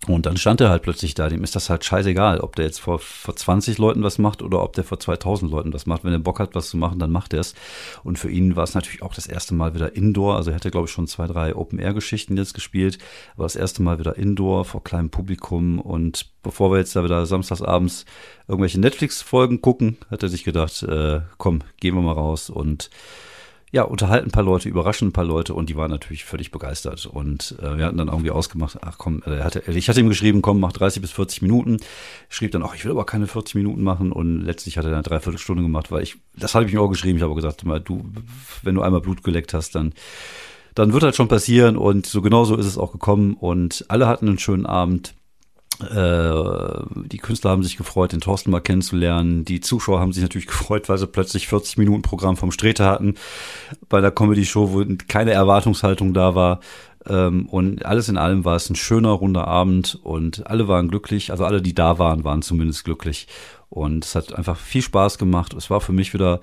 Und 0.06 0.26
dann 0.26 0.37
stand 0.37 0.61
er 0.61 0.69
halt 0.69 0.82
plötzlich 0.82 1.14
da, 1.14 1.29
dem 1.29 1.43
ist 1.44 1.56
das 1.56 1.70
halt 1.70 1.85
scheißegal, 1.85 2.41
ob 2.41 2.56
der 2.56 2.67
jetzt 2.67 2.81
vor, 2.81 2.99
vor 2.99 3.35
20 3.35 3.79
Leuten 3.79 4.02
was 4.02 4.19
macht 4.19 4.43
oder 4.43 4.62
ob 4.62 4.75
der 4.75 4.85
vor 4.85 5.00
2000 5.00 5.50
Leuten 5.50 5.73
was 5.73 5.87
macht. 5.87 6.05
Wenn 6.05 6.12
er 6.12 6.19
Bock 6.19 6.41
hat, 6.41 6.55
was 6.55 6.69
zu 6.69 6.76
machen, 6.76 6.99
dann 6.99 7.11
macht 7.11 7.32
er 7.32 7.41
es. 7.41 7.55
Und 8.02 8.19
für 8.19 8.31
ihn 8.31 8.55
war 8.55 8.64
es 8.64 8.75
natürlich 8.75 9.02
auch 9.02 9.14
das 9.14 9.26
erste 9.26 9.55
Mal 9.55 9.75
wieder 9.75 9.96
Indoor. 9.96 10.37
Also 10.37 10.50
er 10.50 10.56
hatte, 10.56 10.70
glaube 10.70 10.87
ich, 10.87 10.93
schon 10.93 11.06
zwei, 11.06 11.26
drei 11.26 11.56
Open-Air-Geschichten 11.56 12.37
jetzt 12.37 12.52
gespielt. 12.52 12.99
Aber 13.35 13.44
das 13.44 13.56
erste 13.56 13.82
Mal 13.82 13.99
wieder 13.99 14.17
Indoor 14.17 14.67
vor 14.67 14.85
kleinem 14.85 15.08
Publikum. 15.08 15.79
Und 15.79 16.26
bevor 16.43 16.70
wir 16.70 16.79
jetzt 16.79 16.94
da 16.94 17.02
wieder 17.02 17.25
samstagsabends 17.25 18.05
irgendwelche 18.46 18.81
Netflix-Folgen 18.81 19.62
gucken, 19.62 19.96
hat 20.11 20.23
er 20.23 20.29
sich 20.29 20.44
gedacht, 20.44 20.82
äh, 20.82 21.20
komm, 21.38 21.61
gehen 21.81 21.94
wir 21.94 22.02
mal 22.02 22.12
raus 22.12 22.50
und 22.50 22.91
ja, 23.74 23.82
unterhalten 23.82 24.28
ein 24.28 24.30
paar 24.30 24.44
Leute, 24.44 24.68
überraschen 24.68 25.08
ein 25.08 25.12
paar 25.12 25.24
Leute 25.24 25.52
und 25.52 25.68
die 25.68 25.74
waren 25.74 25.90
natürlich 25.90 26.24
völlig 26.24 26.52
begeistert. 26.52 27.06
Und 27.06 27.56
äh, 27.60 27.76
wir 27.76 27.86
hatten 27.86 27.96
dann 27.96 28.06
irgendwie 28.06 28.30
ausgemacht, 28.30 28.78
ach 28.82 28.98
komm, 28.98 29.20
äh, 29.26 29.40
hatte, 29.40 29.64
ich 29.66 29.88
hatte 29.88 29.98
ihm 29.98 30.08
geschrieben, 30.08 30.42
komm, 30.42 30.60
mach 30.60 30.70
30 30.70 31.02
bis 31.02 31.10
40 31.10 31.42
Minuten. 31.42 31.78
Schrieb 32.28 32.52
dann, 32.52 32.62
ach, 32.62 32.76
ich 32.76 32.84
will 32.84 32.92
aber 32.92 33.04
keine 33.04 33.26
40 33.26 33.56
Minuten 33.56 33.82
machen 33.82 34.12
und 34.12 34.42
letztlich 34.42 34.78
hat 34.78 34.84
er 34.84 34.92
eine 34.92 35.02
Dreiviertelstunde 35.02 35.64
gemacht, 35.64 35.90
weil 35.90 36.04
ich, 36.04 36.18
das 36.36 36.54
habe 36.54 36.66
ich 36.66 36.72
mir 36.72 36.80
auch 36.80 36.88
geschrieben, 36.88 37.16
ich 37.16 37.24
habe 37.24 37.34
gesagt, 37.34 37.64
mal, 37.64 37.80
du, 37.80 38.04
wenn 38.62 38.76
du 38.76 38.82
einmal 38.82 39.00
Blut 39.00 39.24
geleckt 39.24 39.54
hast, 39.54 39.74
dann 39.74 39.92
dann 40.76 40.92
wird 40.92 41.04
halt 41.04 41.16
schon 41.16 41.28
passieren 41.28 41.76
und 41.76 42.06
so 42.06 42.20
genau 42.22 42.44
so 42.44 42.56
ist 42.56 42.66
es 42.66 42.78
auch 42.78 42.92
gekommen 42.92 43.34
und 43.34 43.84
alle 43.88 44.06
hatten 44.06 44.28
einen 44.28 44.38
schönen 44.38 44.66
Abend. 44.66 45.14
Äh, 45.80 46.84
die 47.06 47.18
Künstler 47.18 47.50
haben 47.50 47.62
sich 47.62 47.76
gefreut, 47.76 48.12
den 48.12 48.20
Thorsten 48.20 48.50
mal 48.50 48.60
kennenzulernen. 48.60 49.44
Die 49.44 49.60
Zuschauer 49.60 50.00
haben 50.00 50.12
sich 50.12 50.22
natürlich 50.22 50.46
gefreut, 50.48 50.88
weil 50.88 50.98
sie 50.98 51.06
plötzlich 51.06 51.48
40 51.48 51.78
Minuten 51.78 52.02
Programm 52.02 52.36
vom 52.36 52.52
Streter 52.52 52.86
hatten 52.86 53.14
bei 53.88 54.00
der 54.00 54.10
Comedy-Show, 54.10 54.72
wo 54.72 54.84
keine 55.08 55.32
Erwartungshaltung 55.32 56.14
da 56.14 56.34
war. 56.34 56.60
Ähm, 57.06 57.46
und 57.48 57.84
alles 57.84 58.08
in 58.08 58.16
allem 58.16 58.44
war 58.44 58.56
es 58.56 58.70
ein 58.70 58.76
schöner, 58.76 59.10
runder 59.10 59.46
Abend 59.46 59.98
und 60.02 60.46
alle 60.46 60.68
waren 60.68 60.88
glücklich. 60.88 61.30
Also 61.30 61.44
alle, 61.44 61.60
die 61.60 61.74
da 61.74 61.98
waren, 61.98 62.24
waren 62.24 62.42
zumindest 62.42 62.84
glücklich. 62.84 63.26
Und 63.68 64.04
es 64.04 64.14
hat 64.14 64.32
einfach 64.34 64.56
viel 64.56 64.82
Spaß 64.82 65.18
gemacht. 65.18 65.52
Es 65.54 65.68
war 65.70 65.80
für 65.80 65.92
mich 65.92 66.14
wieder 66.14 66.40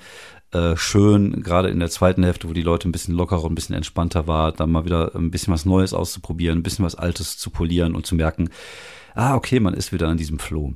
äh, 0.52 0.76
schön, 0.76 1.42
gerade 1.44 1.70
in 1.70 1.80
der 1.80 1.90
zweiten 1.90 2.24
Hälfte, 2.24 2.50
wo 2.50 2.54
die 2.54 2.62
Leute 2.62 2.90
ein 2.90 2.92
bisschen 2.92 3.16
lockerer 3.16 3.46
und 3.46 3.54
ein 3.54 3.56
bisschen 3.56 3.76
entspannter 3.76 4.28
war, 4.28 4.52
dann 4.52 4.72
mal 4.72 4.84
wieder 4.84 5.16
ein 5.16 5.32
bisschen 5.32 5.54
was 5.54 5.66
Neues 5.66 5.94
auszuprobieren, 5.94 6.60
ein 6.60 6.64
bisschen 6.64 6.84
was 6.84 6.96
Altes 6.96 7.38
zu 7.38 7.50
polieren 7.52 7.96
und 7.96 8.06
zu 8.06 8.16
merken, 8.16 8.50
ah, 9.16 9.36
okay, 9.36 9.60
man 9.60 9.74
ist 9.74 9.92
wieder 9.92 10.08
an 10.08 10.18
diesem 10.18 10.40
Floh. 10.40 10.74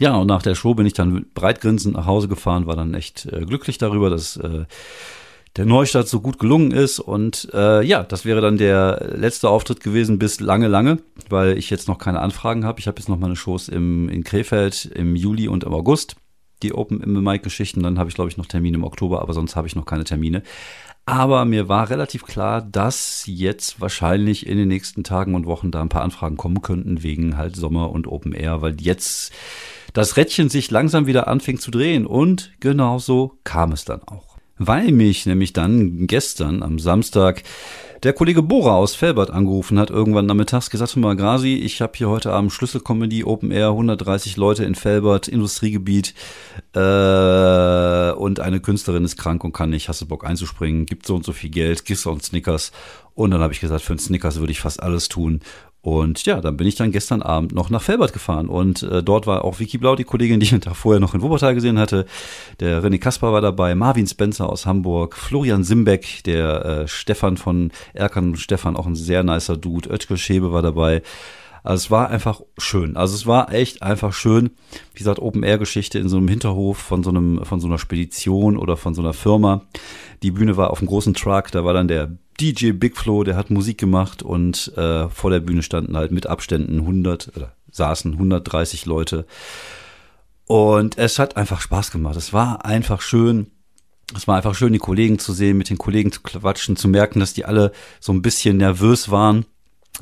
Ja, 0.00 0.16
und 0.16 0.26
nach 0.26 0.42
der 0.42 0.54
Show 0.54 0.74
bin 0.74 0.86
ich 0.86 0.94
dann 0.94 1.26
breitgrinsend 1.34 1.94
nach 1.94 2.06
Hause 2.06 2.28
gefahren, 2.28 2.66
war 2.66 2.76
dann 2.76 2.94
echt 2.94 3.26
äh, 3.26 3.44
glücklich 3.44 3.78
darüber, 3.78 4.10
dass 4.10 4.36
äh, 4.36 4.64
der 5.56 5.66
Neustart 5.66 6.08
so 6.08 6.20
gut 6.20 6.38
gelungen 6.38 6.70
ist. 6.70 6.98
Und 6.98 7.48
äh, 7.52 7.82
ja, 7.82 8.02
das 8.02 8.24
wäre 8.24 8.40
dann 8.40 8.56
der 8.56 9.12
letzte 9.16 9.48
Auftritt 9.48 9.80
gewesen 9.80 10.18
bis 10.18 10.40
lange, 10.40 10.68
lange, 10.68 10.98
weil 11.28 11.58
ich 11.58 11.70
jetzt 11.70 11.88
noch 11.88 11.98
keine 11.98 12.20
Anfragen 12.20 12.64
habe. 12.64 12.80
Ich 12.80 12.86
habe 12.86 12.98
jetzt 12.98 13.08
noch 13.08 13.18
meine 13.18 13.36
Shows 13.36 13.68
im, 13.68 14.08
in 14.08 14.24
Krefeld 14.24 14.86
im 14.86 15.14
Juli 15.14 15.48
und 15.48 15.64
im 15.64 15.74
August. 15.74 16.16
Die 16.62 16.74
Open 16.74 17.00
im 17.00 17.22
Mic-Geschichten, 17.22 17.82
dann 17.82 17.98
habe 17.98 18.08
ich, 18.08 18.14
glaube 18.14 18.30
ich, 18.30 18.36
noch 18.36 18.46
Termine 18.46 18.76
im 18.76 18.84
Oktober, 18.84 19.20
aber 19.20 19.32
sonst 19.32 19.56
habe 19.56 19.66
ich 19.66 19.76
noch 19.76 19.86
keine 19.86 20.04
Termine. 20.04 20.42
Aber 21.04 21.44
mir 21.44 21.68
war 21.68 21.90
relativ 21.90 22.24
klar, 22.24 22.62
dass 22.62 23.24
jetzt 23.26 23.80
wahrscheinlich 23.80 24.46
in 24.46 24.56
den 24.56 24.68
nächsten 24.68 25.02
Tagen 25.02 25.34
und 25.34 25.46
Wochen 25.46 25.72
da 25.72 25.82
ein 25.82 25.88
paar 25.88 26.02
Anfragen 26.02 26.36
kommen 26.36 26.62
könnten 26.62 27.02
wegen 27.02 27.36
halt 27.36 27.56
Sommer 27.56 27.90
und 27.90 28.06
Open 28.06 28.32
Air, 28.32 28.62
weil 28.62 28.80
jetzt 28.80 29.32
das 29.92 30.16
Rädchen 30.16 30.48
sich 30.48 30.70
langsam 30.70 31.06
wieder 31.06 31.26
anfing 31.26 31.58
zu 31.58 31.70
drehen 31.70 32.06
und 32.06 32.52
genauso 32.60 33.38
kam 33.42 33.72
es 33.72 33.84
dann 33.84 34.02
auch. 34.04 34.38
Weil 34.58 34.92
mich 34.92 35.26
nämlich 35.26 35.52
dann 35.52 36.06
gestern 36.06 36.62
am 36.62 36.78
Samstag 36.78 37.42
der 38.02 38.12
Kollege 38.12 38.42
Bora 38.42 38.74
aus 38.74 38.96
Felbert 38.96 39.30
angerufen 39.30 39.78
hat, 39.78 39.90
irgendwann 39.90 40.26
nachmittags 40.26 40.70
gesagt, 40.70 40.96
mal 40.96 41.14
Grasi, 41.14 41.54
ich 41.54 41.80
habe 41.80 41.92
hier 41.94 42.08
heute 42.08 42.32
Abend 42.32 42.52
Schlüsselcomedy, 42.52 43.24
Open 43.24 43.52
Air, 43.52 43.68
130 43.68 44.36
Leute 44.36 44.64
in 44.64 44.74
Felbert, 44.74 45.28
Industriegebiet 45.28 46.14
äh, 46.74 48.10
und 48.12 48.40
eine 48.40 48.60
Künstlerin 48.60 49.04
ist 49.04 49.16
krank 49.16 49.44
und 49.44 49.52
kann 49.52 49.70
nicht, 49.70 49.88
hast 49.88 50.00
du 50.00 50.06
Bock 50.06 50.24
einzuspringen, 50.24 50.86
gibt 50.86 51.06
so 51.06 51.14
und 51.14 51.24
so 51.24 51.32
viel 51.32 51.50
Geld, 51.50 51.84
gibst 51.84 52.06
uns 52.06 52.26
Snickers. 52.26 52.72
Und 53.14 53.30
dann 53.30 53.42
habe 53.42 53.52
ich 53.52 53.60
gesagt, 53.60 53.82
für 53.82 53.92
einen 53.92 54.00
Snickers 54.00 54.40
würde 54.40 54.52
ich 54.52 54.60
fast 54.60 54.82
alles 54.82 55.08
tun. 55.08 55.40
Und 55.82 56.24
ja, 56.26 56.40
dann 56.40 56.56
bin 56.56 56.68
ich 56.68 56.76
dann 56.76 56.92
gestern 56.92 57.22
Abend 57.22 57.52
noch 57.52 57.68
nach 57.68 57.82
Felbert 57.82 58.12
gefahren 58.12 58.48
und 58.48 58.84
äh, 58.84 59.02
dort 59.02 59.26
war 59.26 59.44
auch 59.44 59.58
Vicky 59.58 59.78
Blau, 59.78 59.96
die 59.96 60.04
Kollegin, 60.04 60.38
die 60.38 60.46
ich 60.46 60.60
Tag 60.60 60.76
vorher 60.76 61.00
noch 61.00 61.12
in 61.12 61.22
Wuppertal 61.22 61.56
gesehen 61.56 61.76
hatte. 61.76 62.06
Der 62.60 62.84
René 62.84 62.98
Kaspar 62.98 63.32
war 63.32 63.40
dabei, 63.40 63.74
Marvin 63.74 64.06
Spencer 64.06 64.48
aus 64.48 64.64
Hamburg, 64.64 65.16
Florian 65.16 65.64
Simbeck, 65.64 66.22
der 66.24 66.64
äh, 66.64 66.88
Stefan 66.88 67.36
von 67.36 67.72
Erkan 67.94 68.30
und 68.30 68.36
Stefan, 68.36 68.76
auch 68.76 68.86
ein 68.86 68.94
sehr 68.94 69.24
nicer 69.24 69.56
Dude, 69.56 69.90
Oetker 69.90 70.16
Schäbe 70.16 70.52
war 70.52 70.62
dabei. 70.62 71.02
Also 71.62 71.84
es 71.84 71.90
war 71.90 72.10
einfach 72.10 72.40
schön. 72.58 72.96
Also 72.96 73.14
es 73.14 73.26
war 73.26 73.52
echt 73.52 73.82
einfach 73.82 74.12
schön. 74.12 74.50
Wie 74.94 74.98
gesagt, 74.98 75.20
Open-Air-Geschichte 75.20 75.98
in 75.98 76.08
so 76.08 76.16
einem 76.16 76.28
Hinterhof 76.28 76.78
von 76.78 77.04
so 77.04 77.10
einem, 77.10 77.44
von 77.44 77.60
so 77.60 77.68
einer 77.68 77.78
Spedition 77.78 78.56
oder 78.56 78.76
von 78.76 78.94
so 78.94 79.02
einer 79.02 79.12
Firma. 79.12 79.62
Die 80.22 80.32
Bühne 80.32 80.56
war 80.56 80.70
auf 80.70 80.78
einem 80.78 80.88
großen 80.88 81.14
Truck, 81.14 81.52
da 81.52 81.64
war 81.64 81.72
dann 81.72 81.88
der 81.88 82.10
DJ 82.40 82.72
Big 82.72 82.96
Flo, 82.96 83.22
der 83.22 83.36
hat 83.36 83.50
Musik 83.50 83.78
gemacht 83.78 84.22
und 84.22 84.72
äh, 84.76 85.08
vor 85.08 85.30
der 85.30 85.40
Bühne 85.40 85.62
standen 85.62 85.96
halt 85.96 86.10
mit 86.10 86.26
Abständen 86.26 86.80
100 86.80 87.36
oder 87.36 87.52
saßen 87.70 88.12
130 88.12 88.86
Leute. 88.86 89.26
Und 90.46 90.98
es 90.98 91.18
hat 91.18 91.36
einfach 91.36 91.60
Spaß 91.60 91.92
gemacht. 91.92 92.16
Es 92.16 92.32
war 92.32 92.64
einfach 92.64 93.00
schön. 93.00 93.46
Es 94.16 94.26
war 94.26 94.36
einfach 94.36 94.54
schön, 94.54 94.72
die 94.72 94.78
Kollegen 94.78 95.18
zu 95.18 95.32
sehen, 95.32 95.56
mit 95.56 95.70
den 95.70 95.78
Kollegen 95.78 96.12
zu 96.12 96.20
quatschen, 96.22 96.76
zu 96.76 96.88
merken, 96.88 97.20
dass 97.20 97.32
die 97.32 97.44
alle 97.44 97.72
so 98.00 98.12
ein 98.12 98.20
bisschen 98.20 98.56
nervös 98.56 99.10
waren 99.10 99.46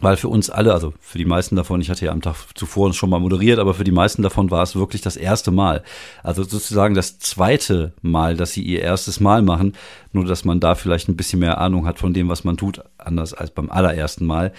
weil 0.00 0.16
für 0.16 0.28
uns 0.28 0.50
alle, 0.50 0.72
also 0.72 0.94
für 1.00 1.18
die 1.18 1.24
meisten 1.24 1.56
davon, 1.56 1.80
ich 1.80 1.90
hatte 1.90 2.04
ja 2.04 2.12
am 2.12 2.22
Tag 2.22 2.36
zuvor 2.54 2.92
schon 2.94 3.10
mal 3.10 3.18
moderiert, 3.18 3.58
aber 3.58 3.74
für 3.74 3.84
die 3.84 3.90
meisten 3.90 4.22
davon 4.22 4.50
war 4.50 4.62
es 4.62 4.76
wirklich 4.76 5.02
das 5.02 5.16
erste 5.16 5.50
Mal. 5.50 5.82
Also 6.22 6.44
sozusagen 6.44 6.94
das 6.94 7.18
zweite 7.18 7.92
Mal, 8.00 8.36
dass 8.36 8.52
sie 8.52 8.62
ihr 8.62 8.80
erstes 8.82 9.20
Mal 9.20 9.42
machen, 9.42 9.74
nur 10.12 10.24
dass 10.24 10.44
man 10.44 10.60
da 10.60 10.74
vielleicht 10.74 11.08
ein 11.08 11.16
bisschen 11.16 11.40
mehr 11.40 11.58
Ahnung 11.58 11.86
hat 11.86 11.98
von 11.98 12.14
dem, 12.14 12.28
was 12.28 12.44
man 12.44 12.56
tut, 12.56 12.82
anders 13.06 13.34
als 13.34 13.50
beim 13.50 13.70
allerersten 13.70 14.26
Mal. 14.26 14.52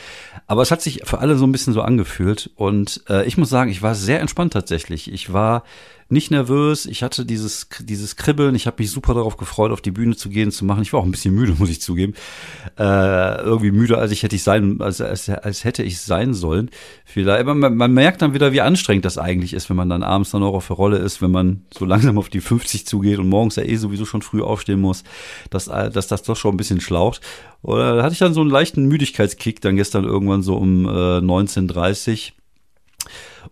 Aber 0.47 0.61
es 0.61 0.71
hat 0.71 0.81
sich 0.81 1.01
für 1.05 1.19
alle 1.19 1.35
so 1.35 1.45
ein 1.45 1.51
bisschen 1.51 1.73
so 1.73 1.81
angefühlt 1.81 2.49
und 2.55 3.03
äh, 3.09 3.25
ich 3.25 3.37
muss 3.37 3.49
sagen, 3.49 3.71
ich 3.71 3.81
war 3.81 3.95
sehr 3.95 4.19
entspannt 4.19 4.53
tatsächlich. 4.53 5.11
Ich 5.11 5.33
war 5.33 5.63
nicht 6.11 6.29
nervös. 6.29 6.85
Ich 6.85 7.03
hatte 7.03 7.25
dieses, 7.25 7.69
dieses 7.79 8.17
Kribbeln. 8.17 8.53
Ich 8.53 8.67
habe 8.67 8.75
mich 8.79 8.91
super 8.91 9.13
darauf 9.13 9.37
gefreut, 9.37 9.71
auf 9.71 9.81
die 9.81 9.91
Bühne 9.91 10.15
zu 10.15 10.29
gehen, 10.29 10.51
zu 10.51 10.65
machen. 10.65 10.81
Ich 10.81 10.91
war 10.91 10.99
auch 10.99 11.05
ein 11.05 11.11
bisschen 11.11 11.33
müde, 11.33 11.55
muss 11.57 11.69
ich 11.69 11.81
zugeben. 11.81 12.13
Äh, 12.77 13.41
irgendwie 13.41 13.71
müde, 13.71 13.97
als 13.97 14.11
ich 14.11 14.21
hätte 14.21 14.35
ich 14.35 14.43
sein, 14.43 14.81
als, 14.81 14.99
als, 14.99 15.29
als 15.29 15.63
hätte 15.63 15.83
ich 15.83 16.01
sein 16.01 16.33
sollen. 16.33 16.69
Vielleicht, 17.05 17.39
aber 17.39 17.55
man, 17.55 17.75
man 17.75 17.93
merkt 17.93 18.21
dann 18.21 18.33
wieder, 18.33 18.51
wie 18.51 18.61
anstrengend 18.61 19.05
das 19.05 19.17
eigentlich 19.17 19.53
ist, 19.53 19.69
wenn 19.69 19.77
man 19.77 19.89
dann 19.89 20.03
abends 20.03 20.31
dann 20.31 20.43
auch 20.43 20.53
auf 20.53 20.67
der 20.67 20.75
Rolle 20.75 20.97
ist, 20.97 21.21
wenn 21.21 21.31
man 21.31 21.63
so 21.73 21.85
langsam 21.85 22.17
auf 22.17 22.29
die 22.29 22.41
50 22.41 22.85
zugeht 22.85 23.17
und 23.17 23.29
morgens 23.29 23.55
ja 23.55 23.63
eh 23.63 23.77
sowieso 23.77 24.05
schon 24.05 24.21
früh 24.21 24.41
aufstehen 24.41 24.81
muss, 24.81 25.03
dass, 25.49 25.65
dass 25.65 26.07
das 26.07 26.23
doch 26.23 26.35
schon 26.35 26.53
ein 26.53 26.57
bisschen 26.57 26.81
schlaucht. 26.81 27.21
Oder 27.63 27.97
da 27.97 28.03
hatte 28.03 28.13
ich 28.13 28.19
dann 28.19 28.33
so 28.33 28.41
einen 28.41 28.49
leichten 28.49 28.85
Müdigkeitskick 28.85 29.61
dann 29.61 29.75
gestern 29.75 30.03
irgendwann 30.03 30.41
so 30.41 30.55
um 30.55 30.85
äh, 30.85 31.19
19.30 31.19 32.33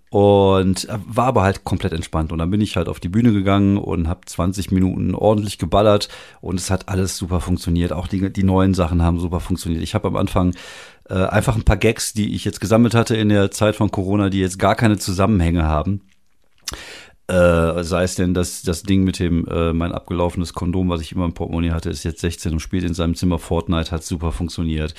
und 0.10 0.88
war 0.90 1.28
aber 1.28 1.44
halt 1.44 1.64
komplett 1.64 1.94
entspannt. 1.94 2.32
Und 2.32 2.40
dann 2.40 2.50
bin 2.50 2.62
ich 2.62 2.76
halt 2.76 2.90
auf 2.90 3.00
die 3.00 3.10
Bühne 3.10 3.32
gegangen 3.32 3.78
und 3.78 4.08
habe 4.08 4.22
20 4.26 4.72
Minuten 4.72 5.14
ordentlich 5.14 5.58
geballert 5.60 6.10
und 6.42 6.60
es 6.60 6.72
hat 6.72 6.90
alles 6.90 7.18
super 7.18 7.42
funktioniert. 7.42 7.94
Auch 7.94 8.08
die, 8.08 8.32
die 8.32 8.44
neuen 8.44 8.74
Sachen 8.74 9.04
haben 9.04 9.20
super 9.20 9.40
funktioniert. 9.40 9.84
Ich 9.84 9.94
habe 9.94 10.08
am 10.08 10.16
Anfang 10.16 10.56
äh, 11.10 11.14
einfach 11.14 11.56
ein 11.56 11.64
paar 11.64 11.78
Gags, 11.78 12.14
die 12.14 12.34
ich 12.34 12.46
jetzt 12.46 12.62
gesammelt 12.62 12.96
hatte 12.96 13.16
in 13.16 13.30
der 13.30 13.52
Zeit 13.52 13.76
von 13.76 13.92
Corona, 13.92 14.30
die 14.30 14.40
jetzt 14.40 14.58
gar 14.58 14.76
keine 14.76 14.98
Zusammenhänge 14.98 15.66
haben 15.66 16.02
äh, 17.30 17.84
sei 17.84 18.04
es 18.04 18.16
denn, 18.16 18.34
dass 18.34 18.64
das 18.64 18.82
Ding 18.82 19.04
mit 19.04 19.20
dem, 19.20 19.46
äh, 19.48 19.72
mein 19.72 19.92
abgelaufenes 19.92 20.54
Kondom, 20.54 20.90
was 20.90 21.02
ich 21.02 21.12
immer 21.12 21.26
im 21.26 21.34
Portemonnaie 21.34 21.72
hatte, 21.72 21.92
ist 21.92 22.04
jetzt 22.04 22.22
16 22.22 22.54
und 22.54 22.60
spielt 22.60 22.84
in 22.84 22.96
seinem 22.96 23.14
Zimmer 23.14 23.38
Fortnite, 23.38 23.92
hat 23.92 24.04
super 24.04 24.32
funktioniert. 24.32 24.96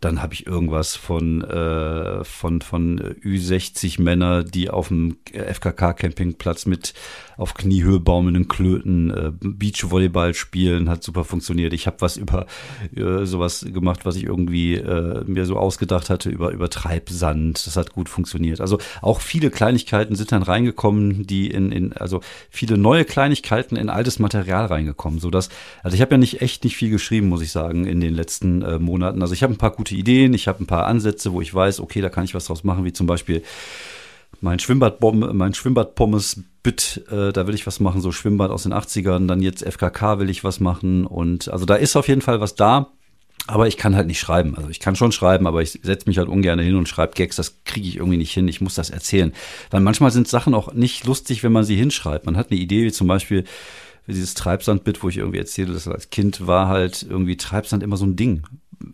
Dann 0.00 0.22
habe 0.22 0.32
ich 0.32 0.46
irgendwas 0.46 0.96
von, 0.96 1.42
äh, 1.42 2.24
von, 2.24 2.62
von 2.62 2.98
Ü60 3.22 4.00
Männer, 4.00 4.44
die 4.44 4.70
auf 4.70 4.88
dem 4.88 5.18
FKK-Campingplatz 5.32 6.64
mit 6.64 6.94
auf 7.36 7.54
Kniehöhe 7.54 8.00
baumelnden 8.00 8.48
Klöten 8.48 9.10
äh, 9.10 9.32
Beachvolleyball 9.40 10.34
spielen, 10.34 10.88
hat 10.88 11.02
super 11.02 11.24
funktioniert. 11.24 11.72
Ich 11.72 11.86
habe 11.86 11.96
was 12.00 12.16
über 12.16 12.46
äh, 12.94 13.24
sowas 13.24 13.66
gemacht, 13.68 14.00
was 14.04 14.16
ich 14.16 14.24
irgendwie 14.24 14.76
äh, 14.76 15.24
mir 15.26 15.46
so 15.46 15.56
ausgedacht 15.56 16.10
hatte, 16.10 16.30
über, 16.30 16.50
über 16.50 16.70
Treibsand. 16.70 17.66
Das 17.66 17.76
hat 17.76 17.92
gut 17.92 18.08
funktioniert. 18.08 18.60
Also 18.60 18.78
auch 19.02 19.20
viele 19.20 19.50
Kleinigkeiten 19.50 20.14
sind 20.14 20.32
dann 20.32 20.42
reingekommen, 20.42 21.26
die 21.26 21.50
in, 21.50 21.72
in, 21.74 21.92
also 21.92 22.20
viele 22.50 22.78
neue 22.78 23.04
Kleinigkeiten 23.04 23.76
in 23.76 23.90
altes 23.90 24.18
Material 24.18 24.66
reingekommen, 24.66 25.18
so 25.18 25.30
dass, 25.30 25.48
also 25.82 25.94
ich 25.94 26.00
habe 26.00 26.12
ja 26.12 26.18
nicht 26.18 26.40
echt 26.40 26.64
nicht 26.64 26.76
viel 26.76 26.90
geschrieben, 26.90 27.28
muss 27.28 27.42
ich 27.42 27.50
sagen, 27.50 27.86
in 27.86 28.00
den 28.00 28.14
letzten 28.14 28.62
äh, 28.62 28.78
Monaten. 28.78 29.22
Also 29.22 29.34
ich 29.34 29.42
habe 29.42 29.52
ein 29.52 29.58
paar 29.58 29.72
gute 29.72 29.94
Ideen, 29.94 30.34
ich 30.34 30.48
habe 30.48 30.62
ein 30.62 30.66
paar 30.66 30.86
Ansätze, 30.86 31.32
wo 31.32 31.40
ich 31.40 31.54
weiß, 31.54 31.80
okay, 31.80 32.00
da 32.00 32.08
kann 32.08 32.24
ich 32.24 32.34
was 32.34 32.46
draus 32.46 32.64
machen, 32.64 32.84
wie 32.84 32.92
zum 32.92 33.06
Beispiel 33.06 33.42
mein 34.40 34.58
Schwimmbadbombe, 34.58 35.32
mein 35.32 35.54
Schwimmbadpommes-Bit, 35.54 37.04
äh, 37.10 37.32
da 37.32 37.46
will 37.46 37.54
ich 37.54 37.66
was 37.66 37.80
machen, 37.80 38.00
so 38.00 38.12
Schwimmbad 38.12 38.50
aus 38.50 38.64
den 38.64 38.74
80ern, 38.74 39.26
dann 39.26 39.40
jetzt 39.40 39.64
FKK 39.64 40.18
will 40.18 40.30
ich 40.30 40.44
was 40.44 40.60
machen 40.60 41.06
und 41.06 41.48
also 41.48 41.64
da 41.66 41.74
ist 41.74 41.96
auf 41.96 42.08
jeden 42.08 42.20
Fall 42.20 42.40
was 42.40 42.54
da. 42.54 42.90
Aber 43.46 43.68
ich 43.68 43.76
kann 43.76 43.94
halt 43.94 44.06
nicht 44.06 44.20
schreiben. 44.20 44.56
Also 44.56 44.70
ich 44.70 44.80
kann 44.80 44.96
schon 44.96 45.12
schreiben, 45.12 45.46
aber 45.46 45.60
ich 45.60 45.78
setze 45.82 46.08
mich 46.08 46.16
halt 46.18 46.28
ungern 46.28 46.58
hin 46.58 46.76
und 46.76 46.88
schreibe 46.88 47.14
Gags. 47.14 47.36
Das 47.36 47.62
kriege 47.64 47.86
ich 47.86 47.96
irgendwie 47.96 48.16
nicht 48.16 48.32
hin. 48.32 48.48
Ich 48.48 48.62
muss 48.62 48.74
das 48.74 48.90
erzählen. 48.90 49.34
Weil 49.70 49.80
manchmal 49.80 50.10
sind 50.10 50.28
Sachen 50.28 50.54
auch 50.54 50.72
nicht 50.72 51.04
lustig, 51.04 51.42
wenn 51.42 51.52
man 51.52 51.64
sie 51.64 51.76
hinschreibt. 51.76 52.24
Man 52.24 52.36
hat 52.36 52.50
eine 52.50 52.60
Idee, 52.60 52.84
wie 52.84 52.92
zum 52.92 53.06
Beispiel 53.06 53.44
dieses 54.06 54.34
Treibsand-Bit, 54.34 55.02
wo 55.02 55.08
ich 55.08 55.18
irgendwie 55.18 55.38
erzähle, 55.38 55.72
dass 55.72 55.88
als 55.88 56.10
Kind 56.10 56.46
war 56.46 56.68
halt 56.68 57.06
irgendwie 57.08 57.36
Treibsand 57.36 57.82
immer 57.82 57.96
so 57.96 58.06
ein 58.06 58.16
Ding 58.16 58.42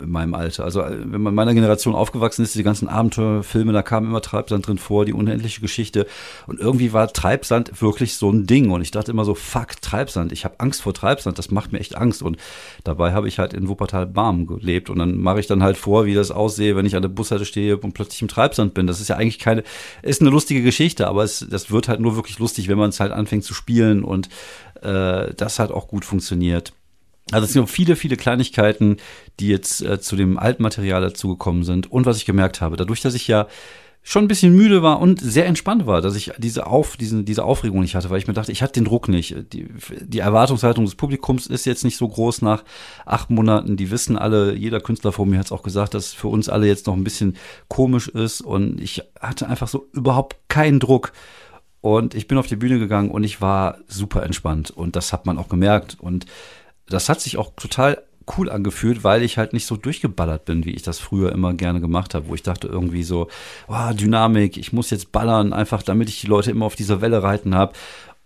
in 0.01 0.11
meinem 0.11 0.35
Alter. 0.35 0.65
Also 0.65 0.83
äh, 0.83 0.99
wenn 1.01 1.21
man 1.21 1.33
in 1.33 1.35
meiner 1.37 1.55
Generation 1.55 1.95
aufgewachsen 1.95 2.43
ist, 2.43 2.55
die 2.55 2.63
ganzen 2.63 2.89
Abenteuerfilme, 2.89 3.73
da 3.73 3.83
kam 3.83 4.05
immer 4.05 4.21
Treibsand 4.21 4.67
drin 4.67 4.79
vor, 4.79 5.05
die 5.05 5.13
unendliche 5.13 5.61
Geschichte. 5.61 6.07
Und 6.47 6.61
irgendwie 6.61 6.93
war 6.93 7.13
Treibsand 7.13 7.81
wirklich 7.81 8.17
so 8.17 8.31
ein 8.31 8.47
Ding. 8.47 8.71
Und 8.71 8.83
ich 8.83 8.91
dachte 8.91 9.11
immer 9.11 9.25
so, 9.25 9.35
fuck, 9.35 9.81
Treibsand. 9.81 10.33
Ich 10.33 10.45
habe 10.45 10.59
Angst 10.59 10.83
vor 10.83 10.95
Treibsand, 10.95 11.39
das 11.39 11.51
macht 11.51 11.73
mir 11.73 11.81
echt 11.81 11.97
Angst. 11.97 12.23
Und 12.23 12.37
dabei 12.85 13.13
habe 13.13 13.29
ich 13.29 13.39
halt 13.39 13.55
in 13.55 13.69
Wuppertal-Barm 13.69 14.47
gelebt. 14.47 14.91
Und 14.91 14.99
dann 14.99 15.19
mache 15.19 15.41
ich 15.41 15.47
dann 15.47 15.63
halt 15.63 15.77
vor, 15.77 16.07
wie 16.07 16.15
das 16.15 16.31
aussehe, 16.31 16.77
wenn 16.77 16.87
ich 16.87 16.97
an 16.97 17.03
der 17.03 17.09
Bushalte 17.09 17.45
stehe 17.45 17.77
und 17.77 17.93
plötzlich 17.93 18.23
im 18.23 18.29
Treibsand 18.29 18.75
bin. 18.75 18.87
Das 18.87 19.01
ist 19.01 19.09
ja 19.09 19.17
eigentlich 19.17 19.39
keine, 19.39 19.63
ist 20.03 20.21
eine 20.21 20.31
lustige 20.31 20.63
Geschichte, 20.63 21.09
aber 21.09 21.25
es, 21.25 21.47
das 21.49 21.71
wird 21.71 21.89
halt 21.89 22.01
nur 22.01 22.17
wirklich 22.17 22.39
lustig, 22.39 22.69
wenn 22.69 22.79
man 22.79 22.91
es 22.91 23.01
halt 23.01 23.13
anfängt 23.13 23.45
zu 23.45 23.55
spielen. 23.55 24.05
Und 24.05 24.29
äh, 24.83 25.35
das 25.35 25.59
hat 25.59 25.71
auch 25.71 25.89
gut 25.89 26.05
funktioniert. 26.05 26.73
Also 27.33 27.45
es 27.45 27.53
sind 27.53 27.69
viele, 27.69 27.97
viele 27.97 28.17
Kleinigkeiten, 28.17 28.97
die 29.39 29.49
jetzt 29.49 29.83
äh, 29.83 30.01
zu 30.01 30.17
dem 30.17 30.39
Altmaterial 30.39 31.01
dazugekommen 31.01 31.65
sind. 31.65 31.91
Und 31.91 32.07
was 32.07 32.17
ich 32.17 32.27
gemerkt 32.27 32.61
habe, 32.61 32.77
dadurch, 32.77 33.01
dass 33.01 33.15
ich 33.15 33.29
ja 33.29 33.47
schon 34.03 34.25
ein 34.25 34.29
bisschen 34.29 34.55
müde 34.55 34.83
war 34.83 34.99
und 35.01 35.21
sehr 35.21 35.47
entspannt 35.47 35.87
war, 35.87 36.01
dass 36.01 36.17
ich 36.17 36.33
diese, 36.39 36.67
Auf, 36.67 36.97
diese, 36.97 37.23
diese 37.23 37.45
Aufregung 37.45 37.81
nicht 37.81 37.95
hatte, 37.95 38.09
weil 38.09 38.19
ich 38.19 38.27
mir 38.27 38.33
dachte, 38.33 38.51
ich 38.51 38.63
hatte 38.63 38.73
den 38.73 38.87
Druck 38.87 39.09
nicht. 39.09 39.53
Die, 39.53 39.69
die 40.01 40.19
Erwartungshaltung 40.19 40.85
des 40.87 40.95
Publikums 40.95 41.47
ist 41.47 41.67
jetzt 41.67 41.85
nicht 41.85 41.99
so 41.99 42.09
groß 42.09 42.43
nach 42.43 42.65
acht 43.05 43.31
Monaten. 43.31 43.77
Die 43.77 43.91
wissen 43.91 44.17
alle, 44.17 44.55
jeder 44.55 44.81
Künstler 44.81 45.13
vor 45.13 45.27
mir 45.27 45.39
hat 45.39 45.47
es 45.47 45.53
auch 45.53 45.63
gesagt, 45.63 45.95
dass 45.95 46.07
es 46.07 46.13
für 46.15 46.29
uns 46.29 46.49
alle 46.49 46.67
jetzt 46.67 46.87
noch 46.87 46.97
ein 46.97 47.05
bisschen 47.05 47.37
komisch 47.69 48.09
ist. 48.09 48.41
Und 48.41 48.81
ich 48.81 49.03
hatte 49.21 49.49
einfach 49.49 49.69
so 49.69 49.89
überhaupt 49.93 50.37
keinen 50.49 50.81
Druck. 50.81 51.13
Und 51.83 52.15
ich 52.15 52.27
bin 52.27 52.39
auf 52.39 52.47
die 52.47 52.57
Bühne 52.57 52.79
gegangen 52.79 53.11
und 53.11 53.25
ich 53.25 53.41
war 53.41 53.79
super 53.87 54.23
entspannt. 54.23 54.71
Und 54.71 54.97
das 54.97 55.13
hat 55.13 55.27
man 55.27 55.39
auch 55.39 55.49
gemerkt. 55.49 55.99
Und 56.01 56.27
das 56.91 57.09
hat 57.09 57.21
sich 57.21 57.39
auch 57.39 57.53
total 57.57 58.03
cool 58.37 58.51
angefühlt, 58.51 59.03
weil 59.03 59.23
ich 59.23 59.39
halt 59.39 59.53
nicht 59.53 59.67
so 59.67 59.77
durchgeballert 59.77 60.45
bin, 60.45 60.65
wie 60.65 60.71
ich 60.71 60.83
das 60.83 60.99
früher 60.99 61.33
immer 61.33 61.55
gerne 61.55 61.81
gemacht 61.81 62.15
habe, 62.15 62.29
wo 62.29 62.35
ich 62.35 62.43
dachte 62.43 62.69
irgendwie 62.69 63.03
so, 63.03 63.29
oh, 63.69 63.93
Dynamik, 63.93 64.57
ich 64.57 64.73
muss 64.73 64.91
jetzt 64.91 65.11
ballern, 65.13 65.53
einfach 65.53 65.83
damit 65.83 66.09
ich 66.09 66.21
die 66.21 66.27
Leute 66.27 66.51
immer 66.51 66.67
auf 66.67 66.77
dieser 66.77 67.01
Welle 67.01 67.23
reiten 67.23 67.55
habe. 67.55 67.73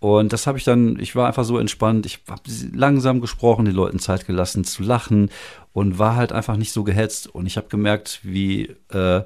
Und 0.01 0.35
das 0.35 0.47
habe 0.47 0.59
ich 0.59 0.65
dann, 0.65 0.99
ich 1.01 1.17
war 1.17 1.27
einfach 1.27 1.45
so 1.45 1.59
entspannt, 1.59 2.05
ich 2.05 2.21
habe 2.29 2.43
langsam 2.75 3.21
gesprochen, 3.23 3.65
den 3.65 3.75
Leuten 3.75 3.99
Zeit 3.99 4.27
gelassen 4.27 4.65
zu 4.65 4.83
lachen 4.83 5.31
und 5.75 5.99
war 5.99 6.17
halt 6.17 6.33
einfach 6.33 6.57
nicht 6.57 6.73
so 6.73 6.85
gehetzt. 6.85 7.27
Und 7.27 7.45
ich 7.45 7.59
habe 7.59 7.69
gemerkt, 7.69 8.21
wie 8.23 8.75
äh, 8.91 9.25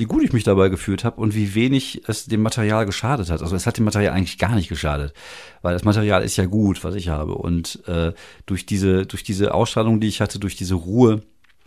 wie 0.00 0.06
gut 0.06 0.24
ich 0.24 0.32
mich 0.32 0.44
dabei 0.44 0.70
gefühlt 0.70 1.04
habe 1.04 1.20
und 1.20 1.34
wie 1.34 1.54
wenig 1.54 2.02
es 2.08 2.24
dem 2.24 2.40
Material 2.40 2.86
geschadet 2.86 3.30
hat. 3.30 3.42
Also 3.42 3.54
es 3.54 3.66
hat 3.66 3.76
dem 3.76 3.84
Material 3.84 4.14
eigentlich 4.14 4.38
gar 4.38 4.54
nicht 4.54 4.70
geschadet, 4.70 5.12
weil 5.60 5.74
das 5.74 5.84
Material 5.84 6.24
ist 6.24 6.36
ja 6.36 6.46
gut, 6.46 6.82
was 6.84 6.94
ich 6.94 7.10
habe. 7.10 7.34
Und 7.34 7.86
äh, 7.86 8.12
durch 8.46 8.64
diese, 8.64 9.04
durch 9.04 9.22
diese 9.22 9.52
Ausstrahlung, 9.52 10.00
die 10.00 10.08
ich 10.08 10.22
hatte, 10.22 10.38
durch 10.38 10.56
diese 10.56 10.74
Ruhe, 10.74 11.20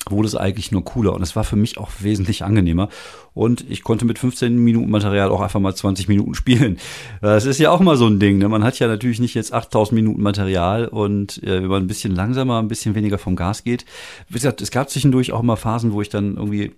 wurde 0.09 0.27
es 0.27 0.35
eigentlich 0.35 0.71
nur 0.71 0.83
cooler 0.83 1.13
und 1.13 1.21
es 1.21 1.35
war 1.35 1.43
für 1.43 1.55
mich 1.55 1.77
auch 1.77 1.89
wesentlich 1.99 2.43
angenehmer 2.43 2.89
und 3.33 3.69
ich 3.69 3.83
konnte 3.83 4.05
mit 4.05 4.19
15 4.19 4.57
Minuten 4.57 4.91
Material 4.91 5.29
auch 5.29 5.41
einfach 5.41 5.59
mal 5.59 5.75
20 5.75 6.07
Minuten 6.07 6.35
spielen. 6.35 6.77
Das 7.21 7.45
ist 7.45 7.59
ja 7.59 7.71
auch 7.71 7.79
mal 7.79 7.97
so 7.97 8.07
ein 8.07 8.19
Ding, 8.19 8.37
ne? 8.37 8.49
man 8.49 8.63
hat 8.63 8.79
ja 8.79 8.87
natürlich 8.87 9.19
nicht 9.19 9.33
jetzt 9.33 9.53
8000 9.53 9.95
Minuten 9.95 10.21
Material 10.21 10.87
und 10.87 11.41
äh, 11.43 11.61
wenn 11.61 11.69
man 11.69 11.83
ein 11.83 11.87
bisschen 11.87 12.15
langsamer, 12.15 12.59
ein 12.59 12.67
bisschen 12.67 12.95
weniger 12.95 13.17
vom 13.17 13.35
Gas 13.35 13.63
geht. 13.63 13.85
Wie 14.27 14.33
gesagt, 14.33 14.61
es 14.61 14.71
gab 14.71 14.89
zwischendurch 14.89 15.31
auch 15.31 15.41
mal 15.41 15.55
Phasen, 15.55 15.93
wo 15.93 16.01
ich 16.01 16.09
dann 16.09 16.35
irgendwie 16.35 16.73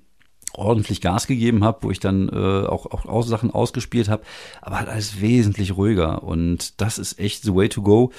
ordentlich 0.54 1.02
Gas 1.02 1.28
gegeben 1.28 1.64
habe, 1.64 1.80
wo 1.82 1.92
ich 1.92 2.00
dann 2.00 2.30
äh, 2.30 2.66
auch, 2.68 2.86
auch 2.86 3.06
aus 3.06 3.28
Sachen 3.28 3.52
ausgespielt 3.52 4.10
habe, 4.10 4.24
aber 4.62 4.80
halt 4.80 4.90
alles 4.90 5.20
wesentlich 5.22 5.76
ruhiger 5.76 6.24
und 6.24 6.80
das 6.80 6.98
ist 6.98 7.20
echt 7.20 7.44
the 7.44 7.54
way 7.54 7.70
to 7.70 7.82
go 7.82 8.12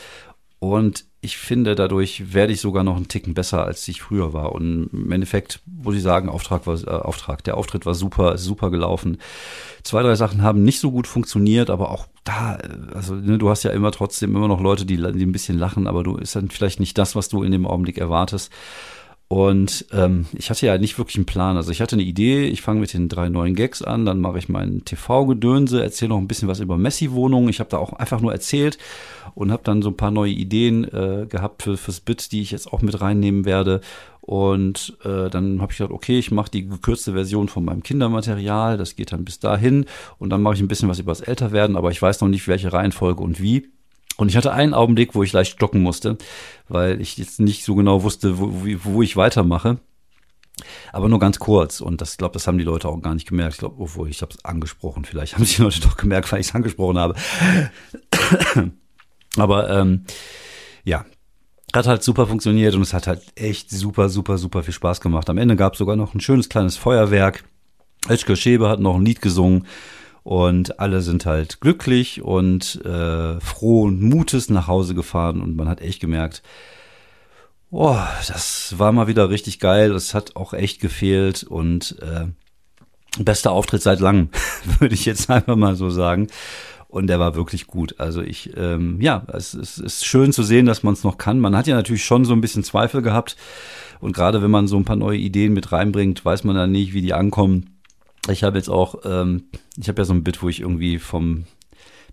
und 0.59 1.05
ich 1.21 1.37
finde, 1.37 1.75
dadurch 1.75 2.33
werde 2.33 2.53
ich 2.53 2.61
sogar 2.61 2.85
noch 2.85 2.97
einen 2.97 3.09
Ticken 3.09 3.35
besser, 3.35 3.65
als 3.65 3.87
ich 3.89 4.01
früher 4.01 4.33
war. 4.33 4.53
Und 4.53 4.91
im 4.93 5.11
Endeffekt 5.11 5.61
muss 5.67 5.97
ich 5.97 6.03
sagen, 6.03 6.29
Auftrag 6.29 6.67
war 6.67 6.77
äh, 6.77 6.91
Auftrag. 6.91 7.43
Der 7.45 7.57
Auftritt 7.57 7.85
war 7.85 7.95
super, 7.95 8.39
super 8.39 8.71
gelaufen. 8.71 9.19
Zwei, 9.83 10.03
drei 10.03 10.15
Sachen 10.15 10.43
haben 10.43 10.63
nicht 10.63 10.79
so 10.79 10.93
gut 10.93 11.07
funktioniert, 11.07 11.69
aber 11.69 11.91
auch 11.91 12.07
da, 12.25 12.57
äh, 12.57 12.95
also 12.95 13.15
ne, 13.15 13.39
du 13.39 13.51
hast 13.51 13.65
ja 13.65 13.73
immer 13.73 13.91
trotzdem 13.91 14.37
immer 14.37 14.49
noch 14.49 14.61
Leute, 14.61 14.87
die, 14.87 14.97
die 14.97 15.27
ein 15.27 15.33
bisschen 15.33 15.59
lachen, 15.59 15.87
aber 15.87 16.05
du 16.05 16.17
ist 16.17 16.37
dann 16.37 16.49
vielleicht 16.49 16.81
nicht 16.81 16.97
das, 16.97 17.17
was 17.17 17.29
du 17.29 17.43
in 17.43 17.53
dem 17.53 17.67
Augenblick 17.67 17.99
erwartest. 17.99 18.53
Und 19.29 19.87
ähm, 19.93 20.27
ich 20.35 20.51
hatte 20.51 20.67
ja 20.67 20.79
nicht 20.79 20.99
wirklich 20.99 21.17
einen 21.17 21.27
Plan. 21.27 21.57
Also 21.57 21.73
ich 21.73 21.81
hatte 21.81 21.97
eine 21.97 22.05
Idee, 22.05 22.45
ich 22.47 22.63
fange 22.63 22.79
mit 22.81 22.93
den 22.93 23.09
drei 23.09 23.29
neuen 23.29 23.57
Gags 23.57 23.83
an, 23.83 24.07
dann 24.07 24.21
mache 24.21 24.39
ich 24.39 24.49
meinen 24.49 24.85
TV-Gedönse, 24.85 25.83
erzähle 25.83 26.11
noch 26.11 26.19
ein 26.19 26.29
bisschen 26.29 26.47
was 26.47 26.61
über 26.61 26.79
Messi-Wohnungen. 26.79 27.49
Ich 27.49 27.59
habe 27.59 27.71
da 27.71 27.79
auch 27.79 27.93
einfach 27.93 28.21
nur 28.21 28.33
erzählt 28.33 28.79
und 29.35 29.51
habe 29.51 29.65
dann 29.65 29.83
so 29.83 29.91
ein 29.91 29.97
paar 29.97 30.13
neue 30.13 30.31
Ideen 30.31 30.85
äh, 30.85 31.27
gehabt 31.29 31.65
für, 31.65 31.77
fürs 31.77 31.99
Bit, 31.99 32.31
die 32.31 32.41
ich 32.41 32.53
jetzt 32.53 32.73
auch 32.73 32.83
mit 32.83 33.01
reinnehmen 33.01 33.45
werde. 33.45 33.81
Und 34.21 34.97
äh, 35.05 35.29
dann 35.29 35.61
habe 35.61 35.73
ich 35.73 35.79
gedacht, 35.79 35.93
okay, 35.93 36.19
ich 36.19 36.31
mache 36.31 36.51
die 36.51 36.67
gekürzte 36.67 37.13
Version 37.13 37.49
von 37.49 37.65
meinem 37.65 37.83
Kindermaterial, 37.83 38.77
das 38.77 38.95
geht 38.95 39.11
dann 39.11 39.25
bis 39.25 39.41
dahin. 39.41 39.87
Und 40.19 40.31
dann 40.31 40.43
mache 40.43 40.55
ich 40.55 40.61
ein 40.61 40.69
bisschen 40.69 40.89
was 40.89 41.01
über 41.01 41.11
das 41.11 41.21
Älterwerden, 41.21 41.77
aber 41.77 41.91
ich 41.91 42.01
weiß 42.01 42.21
noch 42.21 42.29
nicht, 42.29 42.47
welche 42.47 42.73
Reihenfolge 42.73 43.23
und 43.25 43.41
wie. 43.41 43.71
Und 44.17 44.29
ich 44.29 44.37
hatte 44.37 44.53
einen 44.53 44.75
Augenblick, 44.75 45.15
wo 45.15 45.23
ich 45.23 45.33
leicht 45.33 45.53
stocken 45.53 45.83
musste, 45.83 46.17
weil 46.69 47.01
ich 47.01 47.19
jetzt 47.19 47.39
nicht 47.39 47.65
so 47.65 47.75
genau 47.75 48.03
wusste, 48.03 48.39
wo, 48.39 48.51
wo 48.83 49.03
ich 49.03 49.17
weitermache. 49.17 49.79
Aber 50.93 51.09
nur 51.09 51.19
ganz 51.19 51.39
kurz. 51.39 51.81
Und 51.81 52.01
das, 52.01 52.17
glaube, 52.17 52.33
das 52.33 52.47
haben 52.47 52.57
die 52.57 52.65
Leute 52.65 52.89
auch 52.89 53.01
gar 53.03 53.15
nicht 53.15 53.29
gemerkt. 53.29 53.55
Ich 53.55 53.59
glaube, 53.59 53.77
obwohl 53.79 54.09
ich 54.09 54.23
habe 54.23 54.33
es 54.33 54.45
angesprochen. 54.45 55.05
Vielleicht 55.05 55.35
haben 55.35 55.45
sie 55.45 55.57
die 55.57 55.63
Leute 55.65 55.81
doch 55.81 55.97
gemerkt, 55.97 56.33
weil 56.33 56.41
ich 56.41 56.49
es 56.49 56.55
angesprochen 56.55 56.99
habe. 56.99 57.15
Aber 59.37 59.69
ähm, 59.69 60.05
ja, 60.85 61.05
hat 61.75 61.87
halt 61.87 62.03
super 62.03 62.27
funktioniert 62.27 62.75
und 62.75 62.83
es 62.83 62.95
hat 62.95 63.07
halt 63.07 63.23
echt 63.35 63.71
super, 63.71 64.09
super, 64.09 64.39
super 64.39 64.63
viel 64.63 64.73
Spaß 64.73 65.03
gemacht. 65.03 65.29
Am 65.29 65.37
Ende 65.37 65.57
gab 65.57 65.75
es 65.75 65.79
sogar 65.79 65.97
noch 65.97 66.15
ein 66.15 66.21
schönes 66.21 66.49
kleines 66.49 66.79
Feuerwerk. 66.79 67.45
Özgür 68.09 68.37
Schäbe 68.37 68.69
hat 68.69 68.81
noch 68.81 68.97
ein 68.97 69.05
Lied 69.05 69.21
gesungen 69.21 69.67
und 70.27 70.81
alle 70.81 71.03
sind 71.03 71.25
halt 71.25 71.61
glücklich 71.61 72.21
und 72.21 72.85
äh, 72.85 73.39
froh 73.39 73.83
und 73.83 74.03
mutes 74.03 74.51
nach 74.51 74.67
Hause 74.67 74.97
gefahren. 74.97 75.41
Und 75.41 75.55
man 75.55 75.69
hat 75.69 75.81
echt 75.81 76.01
gemerkt, 76.01 76.43
oh, 77.71 77.97
das 78.27 78.77
war 78.77 78.91
mal 78.91 79.07
wieder 79.07 79.31
richtig 79.31 79.61
geil. 79.61 79.93
Es 79.93 80.15
hat 80.15 80.35
auch 80.35 80.53
echt 80.53 80.81
gefehlt. 80.81 81.45
Und 81.45 81.95
äh, 82.03 82.27
bester 83.23 83.53
Auftritt 83.53 83.83
seit 83.83 84.01
langem, 84.01 84.31
würde 84.81 84.97
ich 84.97 85.05
jetzt 85.05 85.31
einfach 85.31 85.55
mal 85.55 85.77
so 85.77 85.91
sagen. 85.91 86.27
Und 86.89 87.07
der 87.07 87.21
war 87.21 87.37
wirklich 87.37 87.69
gut. 87.69 88.01
Also 88.01 88.21
ich, 88.21 88.51
ähm, 88.57 89.01
ja, 89.01 89.25
es, 89.33 89.55
es 89.55 89.79
ist 89.79 90.07
schön 90.07 90.33
zu 90.33 90.43
sehen, 90.43 90.67
dass 90.67 90.83
man 90.83 90.95
es 90.95 91.05
noch 91.05 91.19
kann. 91.19 91.39
Man 91.39 91.55
hat 91.55 91.69
ja 91.69 91.77
natürlich 91.77 92.05
schon 92.05 92.25
so 92.25 92.33
ein 92.33 92.41
bisschen 92.41 92.65
Zweifel 92.65 93.01
gehabt. 93.01 93.37
Und 94.01 94.13
gerade 94.13 94.43
wenn 94.43 94.51
man 94.51 94.67
so 94.67 94.77
ein 94.77 94.85
paar 94.85 94.97
neue 94.97 95.19
Ideen 95.19 95.53
mit 95.53 95.71
reinbringt, 95.71 96.25
weiß 96.25 96.43
man 96.43 96.57
dann 96.57 96.73
nicht, 96.73 96.95
wie 96.95 97.03
die 97.03 97.15
ankommen. 97.15 97.76
Ich 98.29 98.43
habe 98.45 98.59
jetzt 98.59 98.69
auch, 98.69 98.97
ähm, 99.05 99.45
ich 99.79 99.89
habe 99.89 100.01
ja 100.01 100.05
so 100.05 100.13
ein 100.13 100.25
Bit, 100.25 100.43
wo 100.43 100.49
ich 100.49 100.61
irgendwie 100.61 100.99
vom 100.99 101.45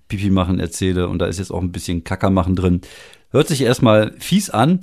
Pipi 0.08 0.30
machen 0.30 0.60
erzähle 0.60 1.08
und 1.08 1.20
da 1.20 1.26
ist 1.26 1.40
jetzt 1.40 1.52
auch 1.52 1.62
ein 1.62 1.72
bisschen 1.72 2.04
Kacker 2.04 2.30
machen 2.30 2.56
drin. 2.56 2.82
Hört 3.32 3.48
sich 3.48 3.62
erstmal 3.62 4.14
fies 4.20 4.50
an, 4.50 4.80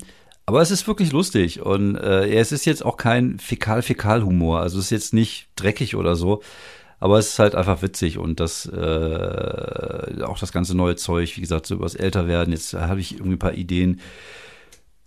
aber 0.46 0.60
es 0.60 0.70
ist 0.70 0.86
wirklich 0.88 1.12
lustig 1.12 1.60
und 1.62 1.96
äh, 1.96 2.28
es 2.34 2.50
ist 2.50 2.64
jetzt 2.64 2.84
auch 2.84 2.96
kein 2.96 3.38
Fäkal-Fäkal-Humor. 3.38 4.60
Also 4.60 4.78
es 4.78 4.86
ist 4.86 4.90
jetzt 4.90 5.14
nicht 5.14 5.48
dreckig 5.54 5.94
oder 5.94 6.16
so, 6.16 6.42
aber 6.98 7.18
es 7.18 7.28
ist 7.28 7.38
halt 7.38 7.54
einfach 7.54 7.82
witzig 7.82 8.18
und 8.18 8.40
das 8.40 8.66
äh, 8.66 10.22
auch 10.24 10.38
das 10.38 10.52
ganze 10.52 10.76
neue 10.76 10.96
Zeug, 10.96 11.36
wie 11.36 11.40
gesagt, 11.40 11.66
so 11.66 11.76
übers 11.76 11.94
Älterwerden. 11.94 12.52
Jetzt 12.52 12.74
habe 12.74 13.00
ich 13.00 13.12
irgendwie 13.12 13.36
ein 13.36 13.38
paar 13.38 13.54
Ideen. 13.54 14.00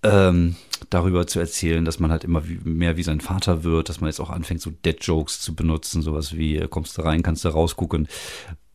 Ähm, 0.03 0.55
darüber 0.89 1.27
zu 1.27 1.39
erzählen, 1.39 1.85
dass 1.85 1.99
man 1.99 2.11
halt 2.11 2.23
immer 2.23 2.47
wie, 2.47 2.59
mehr 2.63 2.97
wie 2.97 3.03
sein 3.03 3.21
Vater 3.21 3.63
wird, 3.63 3.89
dass 3.89 4.01
man 4.01 4.09
jetzt 4.09 4.19
auch 4.19 4.29
anfängt, 4.29 4.61
so 4.61 4.71
Dead-Jokes 4.71 5.39
zu 5.39 5.55
benutzen, 5.55 6.01
sowas 6.01 6.35
wie, 6.35 6.57
äh, 6.57 6.67
kommst 6.67 6.97
du 6.97 7.03
rein, 7.03 7.23
kannst 7.23 7.45
du 7.45 7.49
rausgucken. 7.49 8.07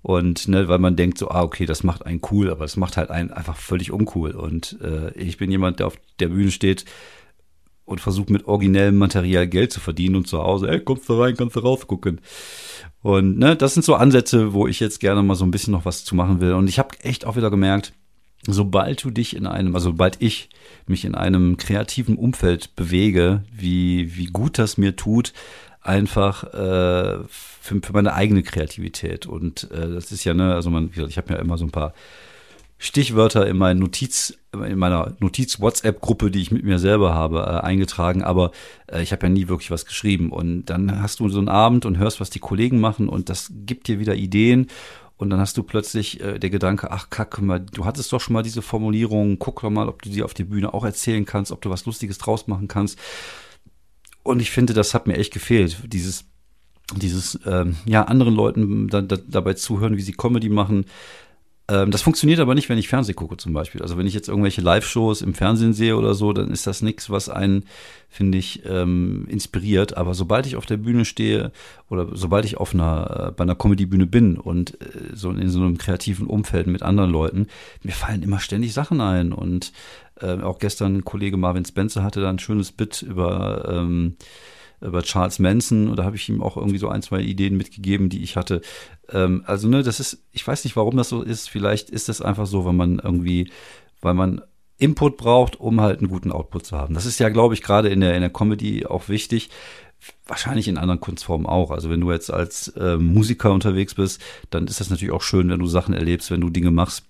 Und 0.03 0.49
ne, 0.49 0.69
weil 0.69 0.79
man 0.79 0.97
denkt 0.97 1.19
so, 1.19 1.29
ah, 1.29 1.43
okay, 1.43 1.67
das 1.67 1.83
macht 1.83 2.07
einen 2.07 2.21
cool, 2.31 2.51
aber 2.51 2.65
es 2.65 2.77
macht 2.77 2.97
halt 2.97 3.11
einen 3.11 3.31
einfach 3.31 3.57
völlig 3.57 3.91
uncool. 3.91 4.31
Und 4.31 4.79
äh, 4.81 5.13
ich 5.15 5.37
bin 5.37 5.51
jemand, 5.51 5.81
der 5.81 5.89
auf 5.89 5.99
der 6.21 6.29
Bühne 6.29 6.51
steht 6.51 6.85
und 7.85 8.01
versucht 8.01 8.31
mit 8.31 8.47
originellem 8.47 8.97
Material 8.97 9.47
Geld 9.49 9.73
zu 9.73 9.81
verdienen 9.81 10.17
und 10.17 10.29
zu 10.29 10.39
Hause, 10.39 10.71
ey, 10.71 10.81
kommst 10.81 11.09
du 11.09 11.21
rein, 11.21 11.37
kannst 11.37 11.57
du 11.57 11.61
rausgucken. 11.61 12.21
Und 13.03 13.39
ne, 13.39 13.57
das 13.57 13.75
sind 13.75 13.85
so 13.85 13.95
Ansätze, 13.95 14.53
wo 14.53 14.67
ich 14.67 14.81
jetzt 14.81 15.01
gerne 15.01 15.23
mal 15.23 15.35
so 15.35 15.45
ein 15.45 15.51
bisschen 15.51 15.73
noch 15.73 15.85
was 15.85 16.05
zu 16.05 16.15
machen 16.15 16.41
will. 16.41 16.53
Und 16.53 16.69
ich 16.69 16.79
habe 16.79 16.99
echt 17.03 17.25
auch 17.25 17.37
wieder 17.37 17.51
gemerkt, 17.51 17.93
sobald 18.49 19.05
du 19.05 19.11
dich 19.11 19.37
in 19.37 19.47
einem, 19.47 19.75
also 19.75 19.91
sobald 19.91 20.21
ich 20.21 20.49
mich 20.87 21.05
in 21.05 21.15
einem 21.15 21.59
kreativen 21.59 22.17
Umfeld 22.17 22.75
bewege, 22.77 23.45
wie, 23.53 24.17
wie 24.17 24.27
gut 24.27 24.59
das 24.59 24.79
mir 24.79 24.97
tut, 24.97 25.35
einfach 25.83 26.45
äh, 26.45 27.19
für, 27.29 27.81
für 27.83 27.93
meine 27.93 28.15
eigene 28.15 28.43
Kreativität. 28.43 29.27
Und 29.27 29.71
äh, 29.71 29.91
das 29.91 30.13
ist 30.13 30.25
ja, 30.25 30.33
ne, 30.33 30.55
also 30.55 30.71
man, 30.71 30.91
ich 31.09 31.19
habe 31.19 31.35
ja 31.35 31.39
immer 31.39 31.59
so 31.59 31.67
ein 31.67 31.71
paar 31.71 31.93
Stichwörter 32.79 33.47
in 33.47 33.59
meinen 33.59 33.81
Notiz, 33.81 34.39
in 34.53 34.79
meiner 34.79 35.15
Notiz-WhatsApp-Gruppe, 35.19 36.31
die 36.31 36.41
ich 36.41 36.51
mit 36.51 36.65
mir 36.65 36.79
selber 36.79 37.13
habe, 37.13 37.41
äh, 37.41 37.67
eingetragen, 37.67 38.23
aber 38.23 38.53
äh, 38.87 39.03
ich 39.03 39.13
habe 39.13 39.27
ja 39.27 39.31
nie 39.31 39.49
wirklich 39.49 39.71
was 39.71 39.85
geschrieben. 39.85 40.31
Und 40.31 40.67
dann 40.67 41.03
hast 41.03 41.21
du 41.21 41.29
so 41.29 41.39
einen 41.39 41.51
Abend 41.51 41.85
und 41.85 41.99
hörst, 41.99 42.21
was 42.21 42.31
die 42.31 42.39
Kollegen 42.39 42.81
machen 42.81 43.09
und 43.09 43.29
das 43.29 43.53
gibt 43.67 43.89
dir 43.89 43.99
wieder 43.99 44.15
Ideen 44.15 44.69
und 45.19 45.31
dann 45.31 45.41
hast 45.41 45.57
du 45.57 45.65
plötzlich 45.65 46.21
äh, 46.21 46.39
der 46.39 46.49
Gedanke, 46.49 46.91
ach 46.93 47.11
kack, 47.11 47.43
mal, 47.43 47.59
du 47.61 47.85
hattest 47.85 48.13
doch 48.13 48.21
schon 48.21 48.35
mal 48.35 48.45
diese 48.45 48.63
Formulierung, 48.63 49.39
guck 49.39 49.61
doch 49.61 49.71
mal, 49.71 49.89
ob 49.89 50.01
du 50.01 50.11
die 50.11 50.23
auf 50.23 50.33
der 50.33 50.45
Bühne 50.45 50.73
auch 50.73 50.85
erzählen 50.85 51.25
kannst, 51.25 51.51
ob 51.51 51.61
du 51.61 51.71
was 51.71 51.87
Lustiges 51.87 52.19
draus 52.19 52.47
machen 52.47 52.69
kannst. 52.69 52.99
Und 54.23 54.41
ich 54.41 54.53
finde, 54.53 54.75
das 54.75 54.95
hat 54.95 55.09
mir 55.09 55.17
echt 55.17 55.33
gefehlt, 55.33 55.79
dieses, 55.87 56.25
dieses, 56.95 57.39
ähm, 57.47 57.77
ja, 57.85 58.05
anderen 58.05 58.35
Leuten 58.35 58.89
da, 58.89 59.03
da, 59.03 59.17
dabei 59.17 59.55
zuhören, 59.55 59.97
wie 59.97 60.03
sie 60.03 60.13
Comedy 60.13 60.49
machen, 60.49 60.87
ähm, 61.71 61.91
das 61.91 62.01
funktioniert 62.01 62.41
aber 62.41 62.55
nicht, 62.55 62.71
wenn 62.71 62.79
ich 62.79 62.89
Fernsehen 62.89 63.15
gucke 63.15 63.37
zum 63.37 63.53
Beispiel. 63.53 63.83
Also 63.83 63.99
wenn 63.99 64.07
ich 64.07 64.15
jetzt 64.15 64.29
irgendwelche 64.29 64.63
Live-Shows 64.63 65.21
im 65.21 65.35
Fernsehen 65.35 65.75
sehe 65.75 65.97
oder 65.97 66.15
so, 66.15 66.33
dann 66.33 66.51
ist 66.51 66.67
das 66.67 66.81
nichts, 66.81 67.11
was 67.11 67.29
einen, 67.29 67.65
finde 68.09 68.39
ich, 68.39 68.63
ähm, 68.65 69.27
inspiriert. 69.29 69.97
Aber 69.97 70.15
sobald 70.15 70.47
ich 70.47 70.57
auf 70.57 70.65
der 70.65 70.79
Bühne 70.79 71.05
stehe 71.05 71.53
oder 71.91 72.09
sobald 72.13 72.47
ich 72.47 72.57
auf 72.57 72.73
einer, 72.73 73.29
äh, 73.29 73.33
bei 73.33 73.43
einer 73.43 73.55
Comedy-Bühne 73.55 74.07
bin 74.07 74.39
und 74.39 74.81
äh, 74.81 75.15
so 75.15 75.31
in 75.31 75.51
so 75.51 75.61
einem 75.61 75.77
kreativen 75.77 76.27
Umfeld 76.27 76.67
mit 76.69 76.83
anderen 76.83 77.11
Leuten, 77.11 77.49
mir 77.83 77.93
fallen 77.93 78.23
immer 78.23 78.41
ständig 78.41 78.73
Sachen 78.73 79.03
ein. 79.03 79.33
Und 79.35 79.73
äh, 80.23 80.41
auch 80.41 80.59
gestern 80.59 81.05
Kollege 81.05 81.37
Marvin 81.37 81.67
Spencer 81.67 82.03
hatte 82.03 82.23
da 82.23 82.31
ein 82.31 82.39
schönes 82.39 82.73
Bit 82.73 83.03
über 83.03 83.69
ähm, 83.71 84.17
über 84.81 85.03
Charles 85.03 85.39
Manson 85.39 85.89
und 85.89 85.97
da 85.97 86.05
habe 86.05 86.17
ich 86.17 86.29
ihm 86.29 86.43
auch 86.43 86.57
irgendwie 86.57 86.79
so 86.79 86.89
ein, 86.89 87.03
zwei 87.03 87.21
Ideen 87.21 87.57
mitgegeben, 87.57 88.09
die 88.09 88.23
ich 88.23 88.37
hatte. 88.37 88.61
Ähm, 89.11 89.43
also, 89.47 89.69
ne, 89.69 89.83
das 89.83 90.01
ist, 90.01 90.25
ich 90.33 90.47
weiß 90.47 90.65
nicht, 90.65 90.77
warum 90.77 90.97
das 90.97 91.09
so 91.09 91.23
ist. 91.23 91.49
Vielleicht 91.49 91.91
ist 91.91 92.09
es 92.09 92.23
einfach 92.23 92.47
so, 92.47 92.65
wenn 92.65 92.77
man 92.77 92.99
irgendwie, 92.99 93.51
weil 94.01 94.15
man 94.15 94.43
Input 94.79 95.17
braucht, 95.17 95.59
um 95.59 95.81
halt 95.81 95.99
einen 95.99 96.09
guten 96.09 96.31
Output 96.31 96.65
zu 96.65 96.77
haben. 96.77 96.95
Das 96.95 97.07
ist 97.07 97.19
ja, 97.19 97.29
glaube 97.29 97.55
ich, 97.55 97.63
gerade 97.63 97.89
in 97.89 98.01
der, 98.01 98.15
in 98.15 98.21
der 98.21 98.31
Comedy 98.31 98.87
auch 98.87 99.09
wichtig. 99.09 99.51
Wahrscheinlich 100.27 100.69
in 100.69 100.79
anderen 100.79 101.01
Kunstformen 101.01 101.47
auch. 101.47 101.73
Also 101.73 101.91
wenn 101.91 102.01
du 102.01 102.13
jetzt 102.13 102.33
als 102.33 102.69
äh, 102.69 102.97
Musiker 102.97 103.51
unterwegs 103.51 103.95
bist, 103.95 104.23
dann 104.51 104.69
ist 104.69 104.79
das 104.79 104.91
natürlich 104.91 105.13
auch 105.13 105.23
schön, 105.23 105.51
wenn 105.51 105.59
du 105.59 105.67
Sachen 105.67 105.95
erlebst, 105.95 106.31
wenn 106.31 106.41
du 106.41 106.51
Dinge 106.51 106.71
machst, 106.71 107.05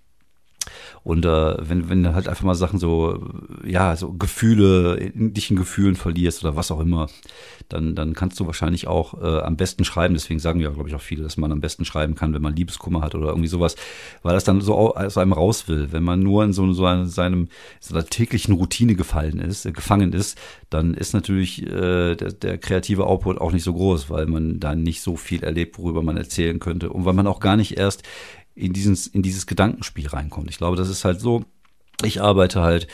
und 1.05 1.25
äh, 1.25 1.69
wenn, 1.69 1.89
wenn 1.89 2.03
du 2.03 2.15
halt 2.15 2.29
einfach 2.29 2.45
mal 2.45 2.55
Sachen 2.55 2.79
so, 2.79 3.19
ja, 3.65 3.97
so 3.97 4.13
Gefühle, 4.13 4.97
in 4.97 5.33
dich 5.35 5.51
in 5.51 5.57
Gefühlen 5.57 5.97
verlierst 5.97 6.45
oder 6.45 6.57
was 6.57 6.71
auch 6.71 6.81
immer, 6.81 7.09
dann, 7.69 7.95
dann 7.95 8.15
kannst 8.15 8.39
du 8.41 8.47
wahrscheinlich 8.47 8.87
auch 8.87 9.21
äh, 9.21 9.41
am 9.41 9.57
besten 9.57 9.85
schreiben. 9.85 10.15
Deswegen 10.15 10.41
sagen 10.41 10.61
ja, 10.61 10.71
glaube 10.71 10.89
ich, 10.89 10.95
auch 10.95 11.01
viele, 11.01 11.23
dass 11.23 11.37
man 11.37 11.53
am 11.53 11.61
besten 11.61 11.85
schreiben 11.85 12.15
kann, 12.15 12.35
wenn 12.35 12.43
man 12.43 12.57
Liebeskummer 12.57 13.03
hat 13.03 13.15
oder 13.15 13.29
irgendwie 13.29 13.49
sowas, 13.49 13.77
weil 14.23 14.35
das 14.35 14.45
dann 14.45 14.61
so 14.61 14.95
aus 14.97 15.19
einem 15.19 15.33
raus 15.33 15.69
will. 15.69 15.93
Wenn 15.93 16.03
man 16.03 16.21
nur 16.21 16.45
in 16.45 16.53
so, 16.53 16.73
so 16.73 16.87
einem, 16.87 17.07
seinem, 17.07 17.49
so 17.81 17.95
einer 17.95 18.05
täglichen 18.05 18.55
Routine 18.55 18.95
gefallen 18.95 19.39
ist, 19.39 19.67
äh, 19.67 19.73
gefangen 19.73 20.13
ist, 20.13 20.39
dann 20.71 20.95
ist 20.95 21.15
natürlich 21.15 21.63
äh, 21.63 22.15
der, 22.15 22.33
der 22.33 22.59
kreative 22.59 23.07
Output 23.07 23.41
auch 23.41 23.53
nicht 23.53 23.65
so 23.65 23.73
groß, 23.73 24.11
weil 24.11 24.27
man 24.27 24.61
da 24.61 24.75
nicht 24.75 25.03
so 25.03 25.17
viel 25.17 25.43
erlebt, 25.43 25.79
worüber 25.79 26.03
man 26.03 26.17
erzählen 26.17 26.59
könnte 26.59 26.91
und 26.91 27.05
weil 27.05 27.15
man 27.15 27.27
auch 27.27 27.41
gar 27.41 27.57
nicht 27.57 27.77
erst 27.77 28.03
in, 28.59 28.73
dieses, 28.73 29.07
in 29.07 29.23
dieses 29.23 29.47
Gedankenspiel 29.47 30.09
reinkommt. 30.09 30.51
Ich 30.51 30.59
glaube, 30.59 30.77
das 30.77 30.89
ist 30.89 31.05
halt 31.05 31.21
so, 31.21 31.45
ich 32.05 32.21
arbeite 32.21 32.63
halt 32.63 32.89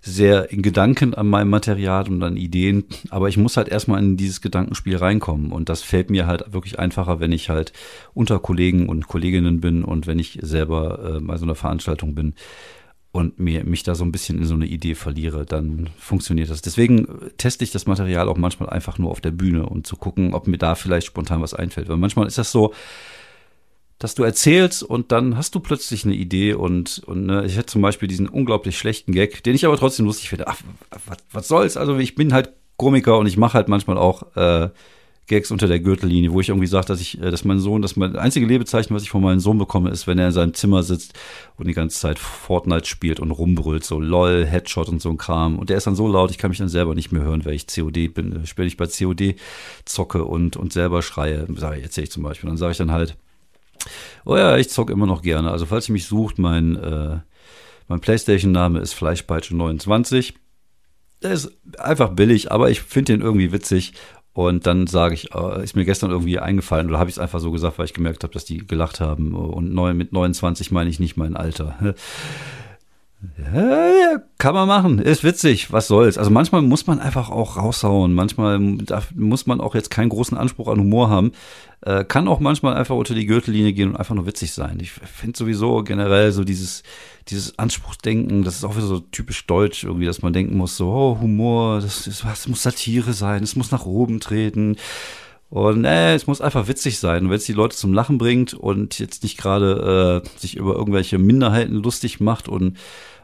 sehr 0.00 0.52
in 0.52 0.62
Gedanken 0.62 1.14
an 1.14 1.28
meinem 1.28 1.50
Material 1.50 2.08
und 2.08 2.22
an 2.22 2.36
Ideen, 2.36 2.84
aber 3.10 3.28
ich 3.28 3.36
muss 3.36 3.56
halt 3.56 3.68
erstmal 3.68 4.02
in 4.02 4.16
dieses 4.16 4.40
Gedankenspiel 4.40 4.96
reinkommen 4.96 5.50
und 5.50 5.68
das 5.68 5.82
fällt 5.82 6.10
mir 6.10 6.26
halt 6.26 6.52
wirklich 6.52 6.78
einfacher, 6.78 7.20
wenn 7.20 7.32
ich 7.32 7.50
halt 7.50 7.72
unter 8.14 8.38
Kollegen 8.38 8.88
und 8.88 9.08
Kolleginnen 9.08 9.60
bin 9.60 9.84
und 9.84 10.06
wenn 10.06 10.18
ich 10.18 10.38
selber 10.40 11.16
äh, 11.16 11.20
bei 11.20 11.36
so 11.36 11.44
einer 11.44 11.56
Veranstaltung 11.56 12.14
bin 12.14 12.34
und 13.10 13.40
mir, 13.40 13.64
mich 13.64 13.82
da 13.82 13.94
so 13.94 14.04
ein 14.04 14.12
bisschen 14.12 14.38
in 14.38 14.44
so 14.44 14.54
eine 14.54 14.66
Idee 14.66 14.94
verliere, 14.94 15.44
dann 15.44 15.88
funktioniert 15.98 16.50
das. 16.50 16.62
Deswegen 16.62 17.08
teste 17.36 17.64
ich 17.64 17.72
das 17.72 17.86
Material 17.86 18.28
auch 18.28 18.36
manchmal 18.36 18.70
einfach 18.70 18.98
nur 18.98 19.10
auf 19.10 19.20
der 19.20 19.30
Bühne 19.32 19.66
und 19.66 19.86
zu 19.86 19.96
gucken, 19.96 20.34
ob 20.34 20.46
mir 20.46 20.58
da 20.58 20.74
vielleicht 20.74 21.08
spontan 21.08 21.42
was 21.42 21.54
einfällt. 21.54 21.88
Weil 21.88 21.96
manchmal 21.96 22.26
ist 22.26 22.38
das 22.38 22.52
so, 22.52 22.72
dass 23.98 24.14
du 24.14 24.22
erzählst 24.22 24.82
und 24.82 25.10
dann 25.10 25.36
hast 25.36 25.54
du 25.54 25.60
plötzlich 25.60 26.04
eine 26.04 26.14
Idee 26.14 26.54
und, 26.54 27.02
und 27.06 27.26
ne, 27.26 27.44
ich 27.44 27.56
hätte 27.56 27.66
zum 27.66 27.82
Beispiel 27.82 28.08
diesen 28.08 28.28
unglaublich 28.28 28.78
schlechten 28.78 29.12
Gag, 29.12 29.42
den 29.42 29.54
ich 29.54 29.66
aber 29.66 29.76
trotzdem 29.76 30.06
lustig 30.06 30.28
finde. 30.28 30.46
Ach, 30.46 30.56
was, 31.06 31.18
was 31.32 31.48
soll's? 31.48 31.76
Also 31.76 31.96
ich 31.98 32.14
bin 32.14 32.32
halt 32.32 32.52
Komiker 32.76 33.18
und 33.18 33.26
ich 33.26 33.36
mache 33.36 33.54
halt 33.54 33.68
manchmal 33.68 33.98
auch 33.98 34.36
äh, 34.36 34.70
Gags 35.26 35.50
unter 35.50 35.66
der 35.66 35.80
Gürtellinie, 35.80 36.32
wo 36.32 36.40
ich 36.40 36.48
irgendwie 36.48 36.68
sage, 36.68 36.86
dass 36.86 37.00
ich, 37.00 37.20
äh, 37.20 37.30
dass 37.30 37.44
mein 37.44 37.58
Sohn, 37.58 37.82
dass 37.82 37.96
mein 37.96 38.14
einzige 38.14 38.46
Lebezeichen, 38.46 38.94
was 38.94 39.02
ich 39.02 39.10
von 39.10 39.20
meinem 39.20 39.40
Sohn 39.40 39.58
bekomme, 39.58 39.90
ist, 39.90 40.06
wenn 40.06 40.18
er 40.18 40.28
in 40.28 40.32
seinem 40.32 40.54
Zimmer 40.54 40.84
sitzt 40.84 41.14
und 41.56 41.66
die 41.66 41.74
ganze 41.74 41.98
Zeit 41.98 42.20
Fortnite 42.20 42.86
spielt 42.86 43.18
und 43.18 43.32
rumbrüllt, 43.32 43.84
so 43.84 44.00
LOL, 44.00 44.46
Headshot 44.46 44.88
und 44.88 45.02
so 45.02 45.10
ein 45.10 45.18
Kram. 45.18 45.58
Und 45.58 45.70
der 45.70 45.76
ist 45.76 45.88
dann 45.88 45.96
so 45.96 46.06
laut, 46.06 46.30
ich 46.30 46.38
kann 46.38 46.50
mich 46.50 46.58
dann 46.58 46.68
selber 46.68 46.94
nicht 46.94 47.10
mehr 47.10 47.22
hören, 47.22 47.44
weil 47.44 47.54
ich 47.54 47.66
COD 47.66 48.14
bin, 48.14 48.46
spiele 48.46 48.68
ich 48.68 48.76
bei 48.76 48.86
COD 48.86 49.34
zocke 49.84 50.24
und, 50.24 50.56
und 50.56 50.72
selber 50.72 51.02
schreie, 51.02 51.48
sage 51.56 51.78
ich, 51.78 51.82
erzähle 51.84 52.04
ich 52.04 52.10
zum 52.10 52.22
Beispiel. 52.22 52.48
Dann 52.48 52.56
sage 52.56 52.72
ich 52.72 52.78
dann 52.78 52.92
halt, 52.92 53.16
oh 54.24 54.36
ja, 54.36 54.56
ich 54.56 54.70
zocke 54.70 54.92
immer 54.92 55.06
noch 55.06 55.22
gerne. 55.22 55.50
Also 55.50 55.66
falls 55.66 55.88
ihr 55.88 55.92
mich 55.92 56.06
sucht, 56.06 56.38
mein, 56.38 56.76
äh, 56.76 57.18
mein 57.88 58.00
Playstation-Name 58.00 58.80
ist 58.80 58.94
Fleischpeitsche29. 58.94 60.34
Der 61.22 61.32
ist 61.32 61.50
einfach 61.78 62.10
billig, 62.10 62.52
aber 62.52 62.70
ich 62.70 62.80
finde 62.82 63.12
den 63.12 63.22
irgendwie 63.22 63.50
witzig 63.52 63.94
und 64.38 64.66
dann 64.66 64.86
sage 64.86 65.14
ich, 65.14 65.34
äh, 65.34 65.64
ist 65.64 65.74
mir 65.74 65.84
gestern 65.84 66.12
irgendwie 66.12 66.38
eingefallen 66.38 66.88
oder 66.88 67.00
habe 67.00 67.10
ich 67.10 67.16
es 67.16 67.18
einfach 67.18 67.40
so 67.40 67.50
gesagt, 67.50 67.76
weil 67.78 67.86
ich 67.86 67.92
gemerkt 67.92 68.22
habe, 68.22 68.32
dass 68.32 68.44
die 68.44 68.58
gelacht 68.58 69.00
haben. 69.00 69.34
Und 69.34 69.74
neu, 69.74 69.94
mit 69.94 70.12
29 70.12 70.70
meine 70.70 70.88
ich 70.90 71.00
nicht 71.00 71.16
mein 71.16 71.36
Alter. 71.36 71.96
Ja, 73.36 74.22
kann 74.38 74.54
man 74.54 74.68
machen. 74.68 75.00
Ist 75.00 75.24
witzig. 75.24 75.72
Was 75.72 75.88
soll's? 75.88 76.18
Also 76.18 76.30
manchmal 76.30 76.62
muss 76.62 76.86
man 76.86 77.00
einfach 77.00 77.30
auch 77.30 77.56
raushauen. 77.56 78.14
Manchmal 78.14 78.60
muss 79.14 79.46
man 79.46 79.60
auch 79.60 79.74
jetzt 79.74 79.90
keinen 79.90 80.10
großen 80.10 80.38
Anspruch 80.38 80.68
an 80.68 80.78
Humor 80.78 81.10
haben. 81.10 81.32
Äh, 81.80 82.04
kann 82.04 82.28
auch 82.28 82.38
manchmal 82.38 82.76
einfach 82.76 82.94
unter 82.94 83.14
die 83.14 83.26
Gürtellinie 83.26 83.72
gehen 83.72 83.90
und 83.90 83.96
einfach 83.96 84.14
nur 84.14 84.26
witzig 84.26 84.52
sein. 84.52 84.78
Ich 84.80 84.92
finde 84.92 85.36
sowieso 85.36 85.82
generell 85.82 86.30
so 86.30 86.44
dieses, 86.44 86.84
dieses 87.26 87.58
Anspruchsdenken, 87.58 88.44
das 88.44 88.56
ist 88.56 88.64
auch 88.64 88.76
wieder 88.76 88.86
so 88.86 89.00
typisch 89.00 89.46
deutsch 89.46 89.82
irgendwie, 89.82 90.06
dass 90.06 90.22
man 90.22 90.32
denken 90.32 90.56
muss, 90.56 90.76
so, 90.76 90.88
oh, 90.88 91.18
Humor, 91.20 91.80
das, 91.80 92.06
ist, 92.06 92.24
das 92.24 92.46
muss 92.46 92.62
Satire 92.62 93.12
sein, 93.12 93.42
es 93.42 93.56
muss 93.56 93.72
nach 93.72 93.84
oben 93.84 94.20
treten. 94.20 94.76
Und 95.50 95.84
äh, 95.84 96.14
es 96.14 96.26
muss 96.26 96.40
einfach 96.40 96.68
witzig 96.68 96.98
sein. 96.98 97.24
Und 97.24 97.30
wenn 97.30 97.38
es 97.38 97.46
die 97.46 97.54
Leute 97.54 97.76
zum 97.76 97.94
Lachen 97.94 98.18
bringt 98.18 98.52
und 98.52 98.98
jetzt 98.98 99.22
nicht 99.22 99.38
gerade 99.38 100.22
äh, 100.24 100.38
sich 100.38 100.56
über 100.56 100.74
irgendwelche 100.74 101.18
Minderheiten 101.18 101.74
lustig 101.74 102.20
macht 102.20 102.48
und, 102.48 102.76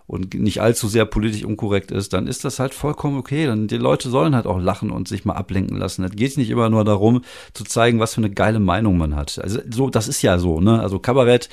und 0.07 0.33
nicht 0.33 0.63
allzu 0.63 0.89
sehr 0.89 1.05
politisch 1.05 1.45
unkorrekt 1.45 1.91
ist, 1.91 2.15
dann 2.15 2.27
ist 2.27 2.45
das 2.45 2.59
halt 2.59 2.73
vollkommen 2.73 3.19
okay. 3.19 3.45
Dann 3.47 3.69
die 3.69 3.77
Leute 3.77 4.09
sollen 4.09 4.35
halt 4.35 4.47
auch 4.47 4.59
lachen 4.59 4.91
und 4.91 5.07
sich 5.07 5.27
mal 5.27 5.35
ablenken 5.35 5.77
lassen. 5.77 6.03
Es 6.03 6.13
geht 6.13 6.39
nicht 6.39 6.49
immer 6.49 6.71
nur 6.71 6.85
darum, 6.85 7.23
zu 7.53 7.65
zeigen, 7.65 8.01
was 8.01 8.15
für 8.15 8.23
eine 8.23 8.31
geile 8.31 8.61
Meinung 8.61 8.97
man 8.97 9.17
hat. 9.17 9.39
Also 9.43 9.61
so, 9.71 9.91
das 9.91 10.09
ist 10.09 10.23
ja 10.23 10.39
so, 10.39 10.61
ne? 10.61 10.81
Also 10.81 10.99
Kabarett 10.99 11.51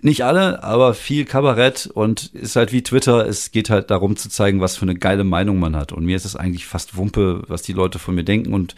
nicht 0.00 0.24
alle, 0.24 0.62
aber 0.62 0.94
viel 0.94 1.24
Kabarett 1.24 1.88
und 1.92 2.32
ist 2.34 2.54
halt 2.56 2.72
wie 2.72 2.82
Twitter. 2.82 3.26
Es 3.26 3.50
geht 3.50 3.68
halt 3.68 3.90
darum 3.90 4.16
zu 4.16 4.28
zeigen, 4.28 4.60
was 4.60 4.76
für 4.76 4.82
eine 4.82 4.94
geile 4.94 5.24
Meinung 5.24 5.58
man 5.58 5.74
hat. 5.74 5.92
Und 5.92 6.04
mir 6.04 6.16
ist 6.16 6.24
es 6.24 6.36
eigentlich 6.36 6.66
fast 6.66 6.96
Wumpe, 6.96 7.42
was 7.48 7.62
die 7.62 7.72
Leute 7.72 7.98
von 7.98 8.14
mir 8.14 8.22
denken 8.24 8.54
und 8.54 8.76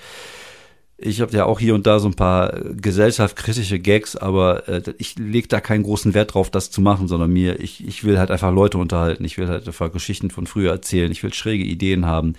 ich 1.02 1.20
habe 1.22 1.32
ja 1.34 1.46
auch 1.46 1.58
hier 1.58 1.74
und 1.74 1.86
da 1.86 1.98
so 1.98 2.08
ein 2.08 2.14
paar 2.14 2.52
gesellschaftskritische 2.76 3.78
Gags, 3.78 4.16
aber 4.16 4.68
äh, 4.68 4.82
ich 4.98 5.18
lege 5.18 5.48
da 5.48 5.60
keinen 5.60 5.82
großen 5.82 6.12
Wert 6.12 6.34
drauf, 6.34 6.50
das 6.50 6.70
zu 6.70 6.82
machen, 6.82 7.08
sondern 7.08 7.32
mir, 7.32 7.58
ich, 7.58 7.86
ich 7.86 8.04
will 8.04 8.18
halt 8.18 8.30
einfach 8.30 8.52
Leute 8.52 8.76
unterhalten. 8.76 9.24
Ich 9.24 9.38
will 9.38 9.48
halt 9.48 9.66
einfach 9.66 9.90
Geschichten 9.92 10.30
von 10.30 10.46
früher 10.46 10.70
erzählen. 10.70 11.10
Ich 11.10 11.22
will 11.22 11.32
schräge 11.32 11.64
Ideen 11.64 12.04
haben 12.04 12.34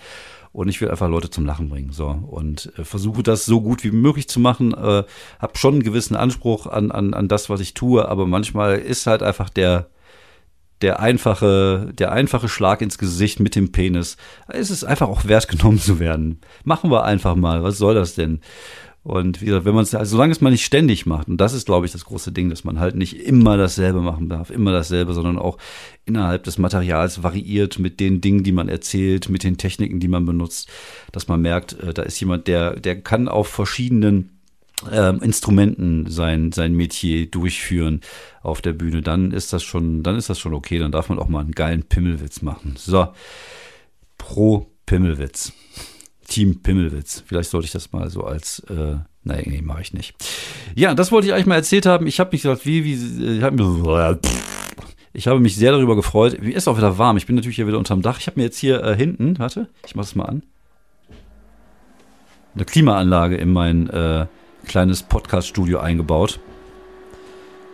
und 0.53 0.67
ich 0.67 0.79
will 0.79 0.91
einfach 0.91 1.09
Leute 1.09 1.31
zum 1.31 1.45
Lachen 1.45 1.69
bringen. 1.69 1.91
So 1.91 2.07
und 2.07 2.71
äh, 2.77 2.83
versuche 2.83 3.23
das 3.23 3.45
so 3.45 3.61
gut 3.61 3.83
wie 3.83 3.91
möglich 3.91 4.27
zu 4.27 4.39
machen. 4.39 4.73
Äh, 4.73 5.03
habe 5.39 5.57
schon 5.57 5.75
einen 5.75 5.83
gewissen 5.83 6.15
Anspruch 6.15 6.67
an, 6.67 6.91
an, 6.91 7.15
an 7.15 7.27
das, 7.27 7.49
was 7.49 7.61
ich 7.61 7.73
tue, 7.73 8.07
aber 8.07 8.27
manchmal 8.27 8.77
ist 8.77 9.07
halt 9.07 9.23
einfach 9.23 9.49
der 9.49 9.87
der 10.81 10.99
einfache, 10.99 11.91
der 11.97 12.11
einfache 12.11 12.49
Schlag 12.49 12.81
ins 12.81 12.97
Gesicht 12.97 13.39
mit 13.39 13.55
dem 13.55 13.71
Penis. 13.71 14.17
Es 14.47 14.69
ist 14.71 14.83
einfach 14.83 15.07
auch 15.07 15.25
wert 15.25 15.47
genommen 15.47 15.79
zu 15.79 15.99
werden. 15.99 16.39
Machen 16.63 16.91
wir 16.91 17.03
einfach 17.03 17.35
mal. 17.35 17.63
Was 17.63 17.77
soll 17.77 17.95
das 17.95 18.15
denn? 18.15 18.41
Und 19.03 19.41
wie 19.41 19.45
gesagt, 19.45 19.65
wenn 19.65 19.73
man 19.73 19.83
es, 19.83 19.95
also 19.95 20.11
solange 20.11 20.31
es 20.31 20.41
man 20.41 20.51
nicht 20.51 20.63
ständig 20.63 21.07
macht, 21.07 21.27
und 21.27 21.37
das 21.37 21.53
ist, 21.53 21.65
glaube 21.65 21.87
ich, 21.87 21.91
das 21.91 22.05
große 22.05 22.31
Ding, 22.31 22.51
dass 22.51 22.63
man 22.63 22.79
halt 22.79 22.95
nicht 22.95 23.19
immer 23.25 23.57
dasselbe 23.57 23.99
machen 23.99 24.29
darf, 24.29 24.51
immer 24.51 24.71
dasselbe, 24.71 25.13
sondern 25.13 25.39
auch 25.39 25.57
innerhalb 26.05 26.43
des 26.43 26.59
Materials 26.59 27.23
variiert 27.23 27.79
mit 27.79 27.99
den 27.99 28.21
Dingen, 28.21 28.43
die 28.43 28.51
man 28.51 28.69
erzählt, 28.69 29.27
mit 29.27 29.43
den 29.43 29.57
Techniken, 29.57 29.99
die 29.99 30.07
man 30.07 30.25
benutzt, 30.25 30.69
dass 31.11 31.27
man 31.27 31.41
merkt, 31.41 31.73
äh, 31.79 31.95
da 31.95 32.03
ist 32.03 32.19
jemand, 32.19 32.47
der, 32.47 32.79
der 32.79 33.01
kann 33.01 33.27
auf 33.27 33.47
verschiedenen 33.47 34.40
ähm, 34.91 35.21
Instrumenten 35.21 36.09
sein, 36.09 36.51
sein 36.51 36.73
Metier 36.73 37.29
durchführen 37.29 38.01
auf 38.41 38.61
der 38.61 38.73
Bühne, 38.73 39.01
dann 39.01 39.31
ist 39.31 39.53
das 39.53 39.63
schon, 39.63 40.03
dann 40.03 40.15
ist 40.15 40.29
das 40.29 40.39
schon 40.39 40.53
okay, 40.53 40.79
dann 40.79 40.91
darf 40.91 41.09
man 41.09 41.19
auch 41.19 41.27
mal 41.27 41.41
einen 41.41 41.51
geilen 41.51 41.83
Pimmelwitz 41.83 42.41
machen. 42.41 42.75
So, 42.77 43.07
pro 44.17 44.67
Pimmelwitz. 44.85 45.53
Team 46.27 46.61
Pimmelwitz. 46.61 47.23
Vielleicht 47.25 47.49
sollte 47.49 47.65
ich 47.65 47.71
das 47.71 47.91
mal 47.91 48.09
so 48.09 48.23
als, 48.23 48.59
äh, 48.69 48.95
nein, 49.23 49.43
nee, 49.47 49.61
mache 49.61 49.81
ich 49.81 49.93
nicht. 49.93 50.15
Ja, 50.75 50.93
das 50.95 51.11
wollte 51.11 51.27
ich 51.27 51.33
eigentlich 51.33 51.45
mal 51.45 51.55
erzählt 51.55 51.85
haben. 51.85 52.07
Ich 52.07 52.19
habe 52.19 52.31
mich 52.31 52.43
gesagt, 52.43 52.65
wie, 52.65 52.85
wie, 52.85 53.37
ich 53.37 53.43
habe 53.43 53.55
mir, 53.55 54.19
habe 55.25 55.39
mich 55.39 55.55
sehr 55.55 55.73
darüber 55.73 55.95
gefreut. 55.95 56.41
Mir 56.41 56.55
ist 56.55 56.67
auch 56.67 56.77
wieder 56.77 56.97
warm. 56.97 57.17
Ich 57.17 57.25
bin 57.25 57.35
natürlich 57.35 57.57
hier 57.57 57.67
wieder 57.67 57.77
unterm 57.77 58.01
Dach. 58.01 58.19
Ich 58.19 58.27
habe 58.27 58.39
mir 58.39 58.45
jetzt 58.45 58.57
hier 58.57 58.81
äh, 58.81 58.95
hinten, 58.95 59.37
warte, 59.39 59.67
ich 59.85 59.95
mache 59.95 60.05
es 60.05 60.15
mal 60.15 60.25
an, 60.25 60.43
eine 62.55 62.65
Klimaanlage 62.65 63.35
in 63.35 63.51
mein 63.51 63.89
äh, 63.89 64.25
kleines 64.65 65.03
Podcast-Studio 65.03 65.79
eingebaut. 65.79 66.39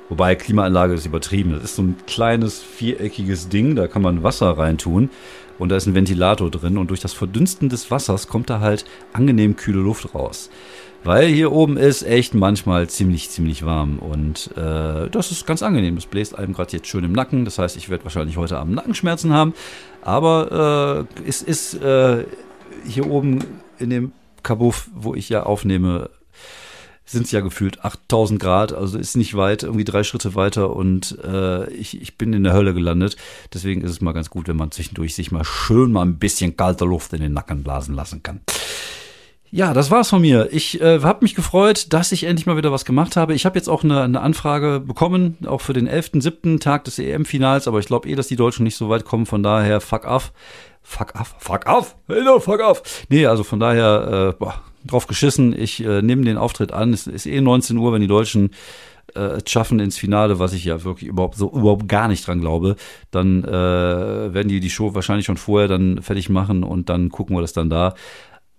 Wobei 0.09 0.35
Klimaanlage 0.35 0.93
ist 0.93 1.05
übertrieben. 1.05 1.51
Das 1.51 1.63
ist 1.63 1.75
so 1.75 1.81
ein 1.81 1.97
kleines 2.07 2.59
viereckiges 2.59 3.49
Ding, 3.49 3.75
da 3.75 3.87
kann 3.87 4.01
man 4.01 4.23
Wasser 4.23 4.57
reintun 4.57 5.09
und 5.59 5.69
da 5.69 5.75
ist 5.75 5.85
ein 5.85 5.95
Ventilator 5.95 6.49
drin 6.49 6.77
und 6.77 6.89
durch 6.89 7.01
das 7.01 7.13
Verdünsten 7.13 7.69
des 7.69 7.91
Wassers 7.91 8.27
kommt 8.27 8.49
da 8.49 8.59
halt 8.59 8.85
angenehm 9.13 9.55
kühle 9.55 9.79
Luft 9.79 10.13
raus. 10.15 10.49
Weil 11.03 11.27
hier 11.27 11.51
oben 11.51 11.77
ist 11.77 12.03
echt 12.03 12.33
manchmal 12.33 12.89
ziemlich, 12.89 13.29
ziemlich 13.29 13.65
warm 13.65 13.99
und 13.99 14.51
äh, 14.57 15.09
das 15.09 15.31
ist 15.31 15.45
ganz 15.45 15.61
angenehm. 15.63 15.95
Das 15.95 16.05
bläst 16.05 16.37
einem 16.37 16.53
gerade 16.53 16.75
jetzt 16.75 16.87
schön 16.87 17.03
im 17.03 17.13
Nacken. 17.13 17.45
Das 17.45 17.59
heißt, 17.59 17.77
ich 17.77 17.89
werde 17.89 18.03
wahrscheinlich 18.03 18.35
heute 18.37 18.57
Abend 18.57 18.75
Nackenschmerzen 18.75 19.31
haben. 19.31 19.53
Aber 20.01 21.07
äh, 21.23 21.27
es 21.27 21.41
ist 21.41 21.75
äh, 21.75 22.25
hier 22.85 23.09
oben 23.09 23.43
in 23.77 23.89
dem 23.89 24.11
Kabuff, 24.43 24.89
wo 24.95 25.13
ich 25.13 25.29
ja 25.29 25.43
aufnehme, 25.43 26.09
sind 27.07 27.25
es 27.25 27.31
ja 27.31 27.39
gefühlt 27.39 27.83
8000 27.83 28.39
Grad, 28.39 28.73
also 28.73 28.99
ist 28.99 29.15
nicht 29.15 29.35
weit, 29.35 29.63
irgendwie 29.63 29.85
drei 29.85 30.03
Schritte 30.03 30.35
weiter 30.35 30.75
und 30.75 31.17
äh, 31.23 31.69
ich, 31.71 31.99
ich 32.01 32.17
bin 32.17 32.33
in 32.33 32.43
der 32.43 32.53
Hölle 32.53 32.73
gelandet. 32.73 33.15
Deswegen 33.53 33.81
ist 33.81 33.91
es 33.91 34.01
mal 34.01 34.11
ganz 34.11 34.29
gut, 34.29 34.47
wenn 34.47 34.57
man 34.57 34.71
zwischendurch 34.71 35.15
sich 35.15 35.31
mal 35.31 35.45
schön 35.45 35.91
mal 35.91 36.03
ein 36.03 36.19
bisschen 36.19 36.57
kalte 36.57 36.85
Luft 36.85 37.13
in 37.13 37.21
den 37.21 37.33
Nacken 37.33 37.63
blasen 37.63 37.95
lassen 37.95 38.21
kann. 38.23 38.41
Ja, 39.49 39.73
das 39.73 39.89
war's 39.91 40.09
von 40.09 40.21
mir. 40.21 40.49
Ich 40.51 40.81
äh, 40.81 40.99
habe 41.01 41.19
mich 41.21 41.33
gefreut, 41.33 41.93
dass 41.93 42.11
ich 42.11 42.25
endlich 42.25 42.45
mal 42.45 42.57
wieder 42.57 42.73
was 42.73 42.83
gemacht 42.83 43.15
habe. 43.15 43.33
Ich 43.33 43.45
habe 43.45 43.57
jetzt 43.57 43.69
auch 43.69 43.83
eine, 43.85 44.01
eine 44.01 44.19
Anfrage 44.19 44.81
bekommen, 44.81 45.37
auch 45.47 45.61
für 45.61 45.71
den 45.71 45.87
11.7. 45.87 46.59
Tag 46.59 46.83
des 46.83 46.99
EM-Finals, 46.99 47.69
aber 47.69 47.79
ich 47.79 47.85
glaube 47.85 48.09
eh, 48.09 48.15
dass 48.15 48.27
die 48.27 48.35
Deutschen 48.35 48.65
nicht 48.65 48.75
so 48.75 48.89
weit 48.89 49.05
kommen, 49.05 49.25
von 49.25 49.43
daher 49.43 49.79
fuck 49.79 50.05
off. 50.05 50.33
Fuck 50.81 51.19
off, 51.19 51.35
fuck 51.39 51.65
off, 51.67 51.95
hello, 52.07 52.39
fuck 52.39 52.59
off. 52.61 53.05
Nee, 53.09 53.25
also 53.25 53.43
von 53.43 53.59
daher, 53.59 54.33
äh, 54.33 54.37
boah, 54.37 54.61
drauf 54.87 55.07
geschissen. 55.07 55.57
Ich 55.57 55.83
äh, 55.83 56.01
nehme 56.01 56.23
den 56.23 56.37
Auftritt 56.37 56.71
an. 56.71 56.93
Es 56.93 57.07
ist 57.07 57.25
eh 57.25 57.41
19 57.41 57.77
Uhr, 57.77 57.93
wenn 57.93 58.01
die 58.01 58.07
Deutschen 58.07 58.51
äh, 59.15 59.39
schaffen 59.45 59.79
ins 59.79 59.97
Finale, 59.97 60.39
was 60.39 60.53
ich 60.53 60.65
ja 60.65 60.83
wirklich 60.83 61.09
überhaupt 61.09 61.35
so 61.35 61.51
überhaupt 61.51 61.87
gar 61.87 62.07
nicht 62.07 62.27
dran 62.27 62.41
glaube, 62.41 62.75
dann 63.11 63.43
äh, 63.43 63.51
werden 64.33 64.47
die 64.47 64.59
die 64.59 64.69
Show 64.69 64.93
wahrscheinlich 64.95 65.25
schon 65.25 65.37
vorher 65.37 65.67
dann 65.67 66.01
fertig 66.01 66.29
machen 66.29 66.63
und 66.63 66.89
dann 66.89 67.09
gucken 67.09 67.35
wir 67.35 67.41
das 67.41 67.53
dann 67.53 67.69
da. 67.69 67.95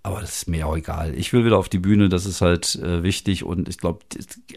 Aber 0.01 0.21
das 0.21 0.37
ist 0.37 0.47
mir 0.47 0.65
auch 0.65 0.77
egal. 0.77 1.13
Ich 1.15 1.33
will 1.33 1.43
wieder 1.43 1.57
auf 1.57 1.67
die 1.67 1.77
Bühne, 1.77 2.07
das 2.07 2.25
ist 2.25 2.41
halt 2.41 2.75
äh, 2.75 3.03
wichtig 3.03 3.43
und 3.43 3.67
ich 3.67 3.77
glaube, 3.77 3.99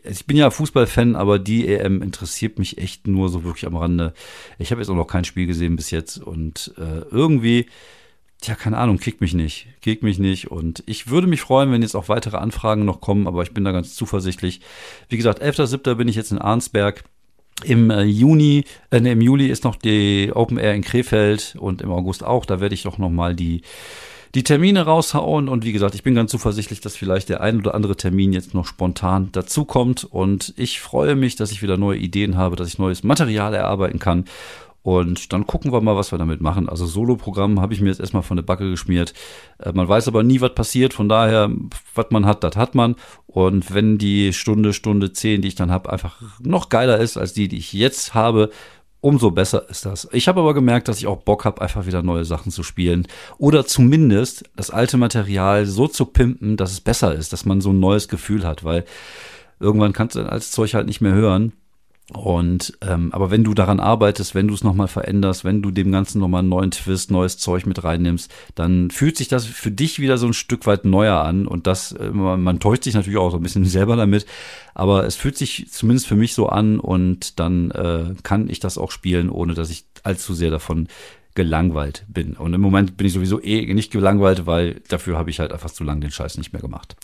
ich 0.04 0.24
bin 0.24 0.36
ja 0.36 0.50
Fußballfan, 0.50 1.16
aber 1.16 1.38
die 1.40 1.66
EM 1.66 2.00
interessiert 2.00 2.58
mich 2.58 2.78
echt 2.78 3.08
nur 3.08 3.28
so 3.28 3.42
wirklich 3.42 3.66
am 3.66 3.76
Rande. 3.76 4.14
Ich 4.58 4.70
habe 4.70 4.80
jetzt 4.80 4.88
auch 4.88 4.94
noch 4.94 5.08
kein 5.08 5.24
Spiel 5.24 5.46
gesehen 5.46 5.74
bis 5.74 5.90
jetzt 5.90 6.18
und 6.18 6.72
äh, 6.78 7.00
irgendwie 7.10 7.66
Tja, 8.42 8.56
keine 8.56 8.76
Ahnung, 8.76 8.98
kickt 8.98 9.20
mich 9.20 9.34
nicht. 9.34 9.68
Kickt 9.82 10.02
mich 10.02 10.18
nicht. 10.18 10.50
Und 10.50 10.82
ich 10.86 11.08
würde 11.08 11.28
mich 11.28 11.40
freuen, 11.40 11.70
wenn 11.70 11.80
jetzt 11.80 11.94
auch 11.94 12.08
weitere 12.08 12.38
Anfragen 12.38 12.84
noch 12.84 13.00
kommen, 13.00 13.28
aber 13.28 13.44
ich 13.44 13.54
bin 13.54 13.62
da 13.62 13.70
ganz 13.70 13.94
zuversichtlich. 13.94 14.60
Wie 15.08 15.16
gesagt, 15.16 15.40
11.7. 15.40 15.94
bin 15.94 16.08
ich 16.08 16.16
jetzt 16.16 16.32
in 16.32 16.38
Arnsberg. 16.38 17.04
Im 17.62 17.90
äh, 17.90 18.02
Juni, 18.02 18.64
äh, 18.90 18.98
nee, 18.98 19.12
im 19.12 19.20
Juli 19.20 19.46
ist 19.46 19.62
noch 19.62 19.76
die 19.76 20.32
Open 20.34 20.58
Air 20.58 20.74
in 20.74 20.82
Krefeld 20.82 21.54
und 21.56 21.82
im 21.82 21.92
August 21.92 22.24
auch. 22.24 22.44
Da 22.44 22.60
werde 22.60 22.74
ich 22.74 22.82
doch 22.82 22.98
noch 22.98 23.10
mal 23.10 23.36
die 23.36 23.62
die 24.34 24.44
Termine 24.44 24.86
raushauen 24.86 25.46
und 25.46 25.62
wie 25.62 25.72
gesagt, 25.72 25.94
ich 25.94 26.02
bin 26.02 26.14
ganz 26.14 26.30
zuversichtlich, 26.30 26.80
dass 26.80 26.96
vielleicht 26.96 27.28
der 27.28 27.42
ein 27.42 27.58
oder 27.58 27.74
andere 27.74 27.96
Termin 27.96 28.32
jetzt 28.32 28.54
noch 28.54 28.64
spontan 28.64 29.28
dazukommt 29.32 30.04
und 30.04 30.54
ich 30.56 30.80
freue 30.80 31.16
mich, 31.16 31.36
dass 31.36 31.52
ich 31.52 31.60
wieder 31.60 31.76
neue 31.76 31.98
Ideen 31.98 32.38
habe, 32.38 32.56
dass 32.56 32.68
ich 32.68 32.78
neues 32.78 33.02
Material 33.02 33.52
erarbeiten 33.52 33.98
kann 33.98 34.24
und 34.82 35.32
dann 35.32 35.46
gucken 35.46 35.72
wir 35.72 35.80
mal, 35.80 35.96
was 35.96 36.12
wir 36.12 36.18
damit 36.18 36.40
machen. 36.40 36.68
Also 36.68 36.86
Solo-Programm 36.86 37.60
habe 37.60 37.72
ich 37.72 37.80
mir 37.80 37.88
jetzt 37.88 38.00
erstmal 38.00 38.24
von 38.24 38.36
der 38.36 38.42
Backe 38.42 38.68
geschmiert. 38.68 39.14
Äh, 39.58 39.72
man 39.72 39.88
weiß 39.88 40.08
aber 40.08 40.22
nie, 40.24 40.40
was 40.40 40.54
passiert. 40.54 40.92
Von 40.92 41.08
daher, 41.08 41.50
was 41.94 42.06
man 42.10 42.26
hat, 42.26 42.42
das 42.42 42.56
hat 42.56 42.74
man. 42.74 42.96
Und 43.26 43.72
wenn 43.72 43.96
die 43.96 44.32
Stunde, 44.32 44.72
Stunde 44.72 45.12
zehn, 45.12 45.40
die 45.40 45.48
ich 45.48 45.54
dann 45.54 45.70
habe, 45.70 45.92
einfach 45.92 46.20
noch 46.40 46.68
geiler 46.68 46.98
ist 46.98 47.16
als 47.16 47.32
die, 47.32 47.46
die 47.46 47.58
ich 47.58 47.72
jetzt 47.72 48.14
habe, 48.14 48.50
umso 49.00 49.30
besser 49.30 49.68
ist 49.68 49.86
das. 49.86 50.08
Ich 50.12 50.26
habe 50.26 50.40
aber 50.40 50.54
gemerkt, 50.54 50.88
dass 50.88 50.98
ich 50.98 51.06
auch 51.06 51.18
Bock 51.18 51.44
habe, 51.44 51.60
einfach 51.60 51.86
wieder 51.86 52.02
neue 52.02 52.24
Sachen 52.24 52.50
zu 52.50 52.64
spielen. 52.64 53.06
Oder 53.38 53.66
zumindest 53.66 54.50
das 54.56 54.70
alte 54.70 54.96
Material 54.96 55.64
so 55.66 55.86
zu 55.86 56.06
pimpen, 56.06 56.56
dass 56.56 56.72
es 56.72 56.80
besser 56.80 57.14
ist, 57.14 57.32
dass 57.32 57.44
man 57.44 57.60
so 57.60 57.70
ein 57.70 57.80
neues 57.80 58.08
Gefühl 58.08 58.44
hat, 58.44 58.64
weil 58.64 58.84
irgendwann 59.60 59.92
kannst 59.92 60.16
du 60.16 60.28
als 60.28 60.50
Zeug 60.50 60.74
halt 60.74 60.86
nicht 60.86 61.00
mehr 61.00 61.12
hören. 61.12 61.52
Und 62.12 62.76
ähm, 62.82 63.10
aber 63.12 63.30
wenn 63.30 63.44
du 63.44 63.54
daran 63.54 63.80
arbeitest, 63.80 64.34
wenn 64.34 64.48
du 64.48 64.54
es 64.54 64.64
nochmal 64.64 64.88
veränderst, 64.88 65.44
wenn 65.44 65.62
du 65.62 65.70
dem 65.70 65.90
Ganzen 65.90 66.20
nochmal 66.20 66.40
einen 66.40 66.50
neuen 66.50 66.70
Twist, 66.70 67.10
neues 67.10 67.38
Zeug 67.38 67.66
mit 67.66 67.82
reinnimmst, 67.82 68.30
dann 68.54 68.90
fühlt 68.90 69.16
sich 69.16 69.28
das 69.28 69.46
für 69.46 69.70
dich 69.70 69.98
wieder 69.98 70.18
so 70.18 70.26
ein 70.26 70.34
Stück 70.34 70.66
weit 70.66 70.84
neuer 70.84 71.22
an. 71.22 71.46
Und 71.46 71.66
das, 71.66 71.92
äh, 71.92 72.10
man 72.10 72.60
täuscht 72.60 72.84
sich 72.84 72.94
natürlich 72.94 73.18
auch 73.18 73.30
so 73.30 73.38
ein 73.38 73.42
bisschen 73.42 73.64
selber 73.64 73.96
damit, 73.96 74.26
aber 74.74 75.06
es 75.06 75.16
fühlt 75.16 75.36
sich 75.36 75.66
zumindest 75.70 76.06
für 76.06 76.16
mich 76.16 76.34
so 76.34 76.48
an 76.48 76.80
und 76.80 77.40
dann 77.40 77.70
äh, 77.70 78.14
kann 78.22 78.48
ich 78.48 78.60
das 78.60 78.78
auch 78.78 78.90
spielen, 78.90 79.30
ohne 79.30 79.54
dass 79.54 79.70
ich 79.70 79.84
allzu 80.02 80.34
sehr 80.34 80.50
davon 80.50 80.88
gelangweilt 81.34 82.04
bin. 82.08 82.34
Und 82.34 82.52
im 82.52 82.60
Moment 82.60 82.96
bin 82.96 83.06
ich 83.06 83.14
sowieso 83.14 83.42
eh 83.42 83.72
nicht 83.72 83.90
gelangweilt, 83.90 84.44
weil 84.46 84.82
dafür 84.88 85.16
habe 85.16 85.30
ich 85.30 85.40
halt 85.40 85.52
einfach 85.52 85.70
zu 85.70 85.82
lange 85.82 86.00
den 86.00 86.10
Scheiß 86.10 86.36
nicht 86.36 86.52
mehr 86.52 86.60
gemacht. 86.60 86.94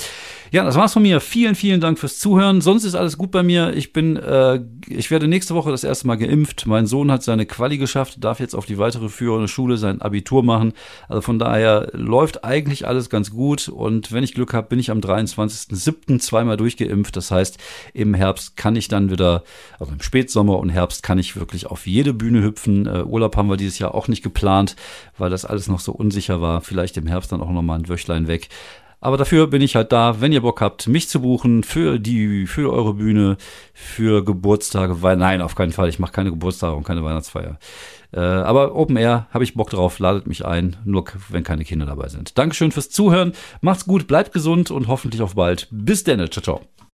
Ja, 0.50 0.64
das 0.64 0.76
war's 0.76 0.92
von 0.92 1.02
mir. 1.02 1.20
Vielen, 1.20 1.54
vielen 1.54 1.80
Dank 1.80 1.98
fürs 1.98 2.18
Zuhören. 2.18 2.60
Sonst 2.60 2.84
ist 2.84 2.94
alles 2.94 3.16
gut 3.16 3.30
bei 3.30 3.42
mir. 3.42 3.74
Ich 3.74 3.92
bin, 3.92 4.16
äh, 4.16 4.60
ich 4.86 5.10
werde 5.10 5.28
nächste 5.28 5.54
Woche 5.54 5.70
das 5.70 5.84
erste 5.84 6.06
Mal 6.06 6.16
geimpft. 6.16 6.66
Mein 6.66 6.86
Sohn 6.86 7.10
hat 7.10 7.22
seine 7.22 7.46
Quali 7.46 7.78
geschafft, 7.78 8.22
darf 8.22 8.40
jetzt 8.40 8.54
auf 8.54 8.66
die 8.66 8.78
weitere 8.78 9.08
führende 9.08 9.48
Schule 9.48 9.78
sein 9.78 10.02
Abitur 10.02 10.42
machen. 10.42 10.72
Also 11.08 11.22
von 11.22 11.38
daher 11.38 11.88
läuft 11.92 12.44
eigentlich 12.44 12.86
alles 12.86 13.08
ganz 13.08 13.30
gut. 13.30 13.68
Und 13.68 14.12
wenn 14.12 14.24
ich 14.24 14.34
Glück 14.34 14.52
habe, 14.52 14.68
bin 14.68 14.78
ich 14.78 14.90
am 14.90 15.00
23.07. 15.00 16.18
zweimal 16.18 16.58
durchgeimpft. 16.58 17.16
Das 17.16 17.30
heißt, 17.30 17.58
im 17.94 18.12
Herbst 18.12 18.56
kann 18.56 18.76
ich 18.76 18.88
dann 18.88 19.10
wieder, 19.10 19.42
also 19.78 19.92
im 19.92 20.02
Spätsommer 20.02 20.58
und 20.58 20.68
Herbst 20.68 21.02
kann 21.02 21.18
ich 21.18 21.36
wirklich 21.36 21.66
auf 21.66 21.86
jede 21.86 22.12
Bühne 22.12 22.42
hüpfen. 22.42 22.86
Äh, 22.86 23.04
Urlaub 23.04 23.36
haben 23.36 23.48
wir 23.48 23.56
dieses 23.56 23.78
Jahr 23.78 23.94
auch 23.94 24.08
nicht 24.08 24.17
geplant, 24.22 24.76
weil 25.16 25.30
das 25.30 25.44
alles 25.44 25.68
noch 25.68 25.80
so 25.80 25.92
unsicher 25.92 26.40
war. 26.40 26.60
Vielleicht 26.60 26.96
im 26.96 27.06
Herbst 27.06 27.32
dann 27.32 27.40
auch 27.40 27.50
noch 27.50 27.62
mal 27.62 27.78
ein 27.78 27.88
Wöchlein 27.88 28.28
weg. 28.28 28.48
Aber 29.00 29.16
dafür 29.16 29.46
bin 29.46 29.62
ich 29.62 29.76
halt 29.76 29.92
da, 29.92 30.20
wenn 30.20 30.32
ihr 30.32 30.42
Bock 30.42 30.60
habt, 30.60 30.88
mich 30.88 31.08
zu 31.08 31.20
buchen 31.20 31.62
für 31.62 32.00
die, 32.00 32.46
für 32.46 32.72
eure 32.72 32.94
Bühne, 32.94 33.36
für 33.72 34.24
Geburtstage, 34.24 35.02
weil 35.02 35.16
nein, 35.16 35.40
auf 35.40 35.54
keinen 35.54 35.70
Fall, 35.70 35.88
ich 35.88 36.00
mache 36.00 36.12
keine 36.12 36.30
Geburtstage 36.30 36.74
und 36.74 36.82
keine 36.82 37.04
Weihnachtsfeier. 37.04 37.58
Äh, 38.12 38.20
aber 38.20 38.74
Open 38.74 38.96
Air 38.96 39.28
habe 39.30 39.44
ich 39.44 39.54
Bock 39.54 39.70
drauf, 39.70 40.00
ladet 40.00 40.26
mich 40.26 40.44
ein, 40.44 40.76
nur 40.84 41.04
wenn 41.28 41.44
keine 41.44 41.64
Kinder 41.64 41.86
dabei 41.86 42.08
sind. 42.08 42.38
Dankeschön 42.38 42.72
fürs 42.72 42.90
Zuhören, 42.90 43.32
macht's 43.60 43.86
gut, 43.86 44.08
bleibt 44.08 44.32
gesund 44.32 44.72
und 44.72 44.88
hoffentlich 44.88 45.22
auf 45.22 45.36
bald. 45.36 45.68
Bis 45.70 46.02
dann, 46.02 46.18
ciao, 46.30 46.42
ciao. 46.42 46.77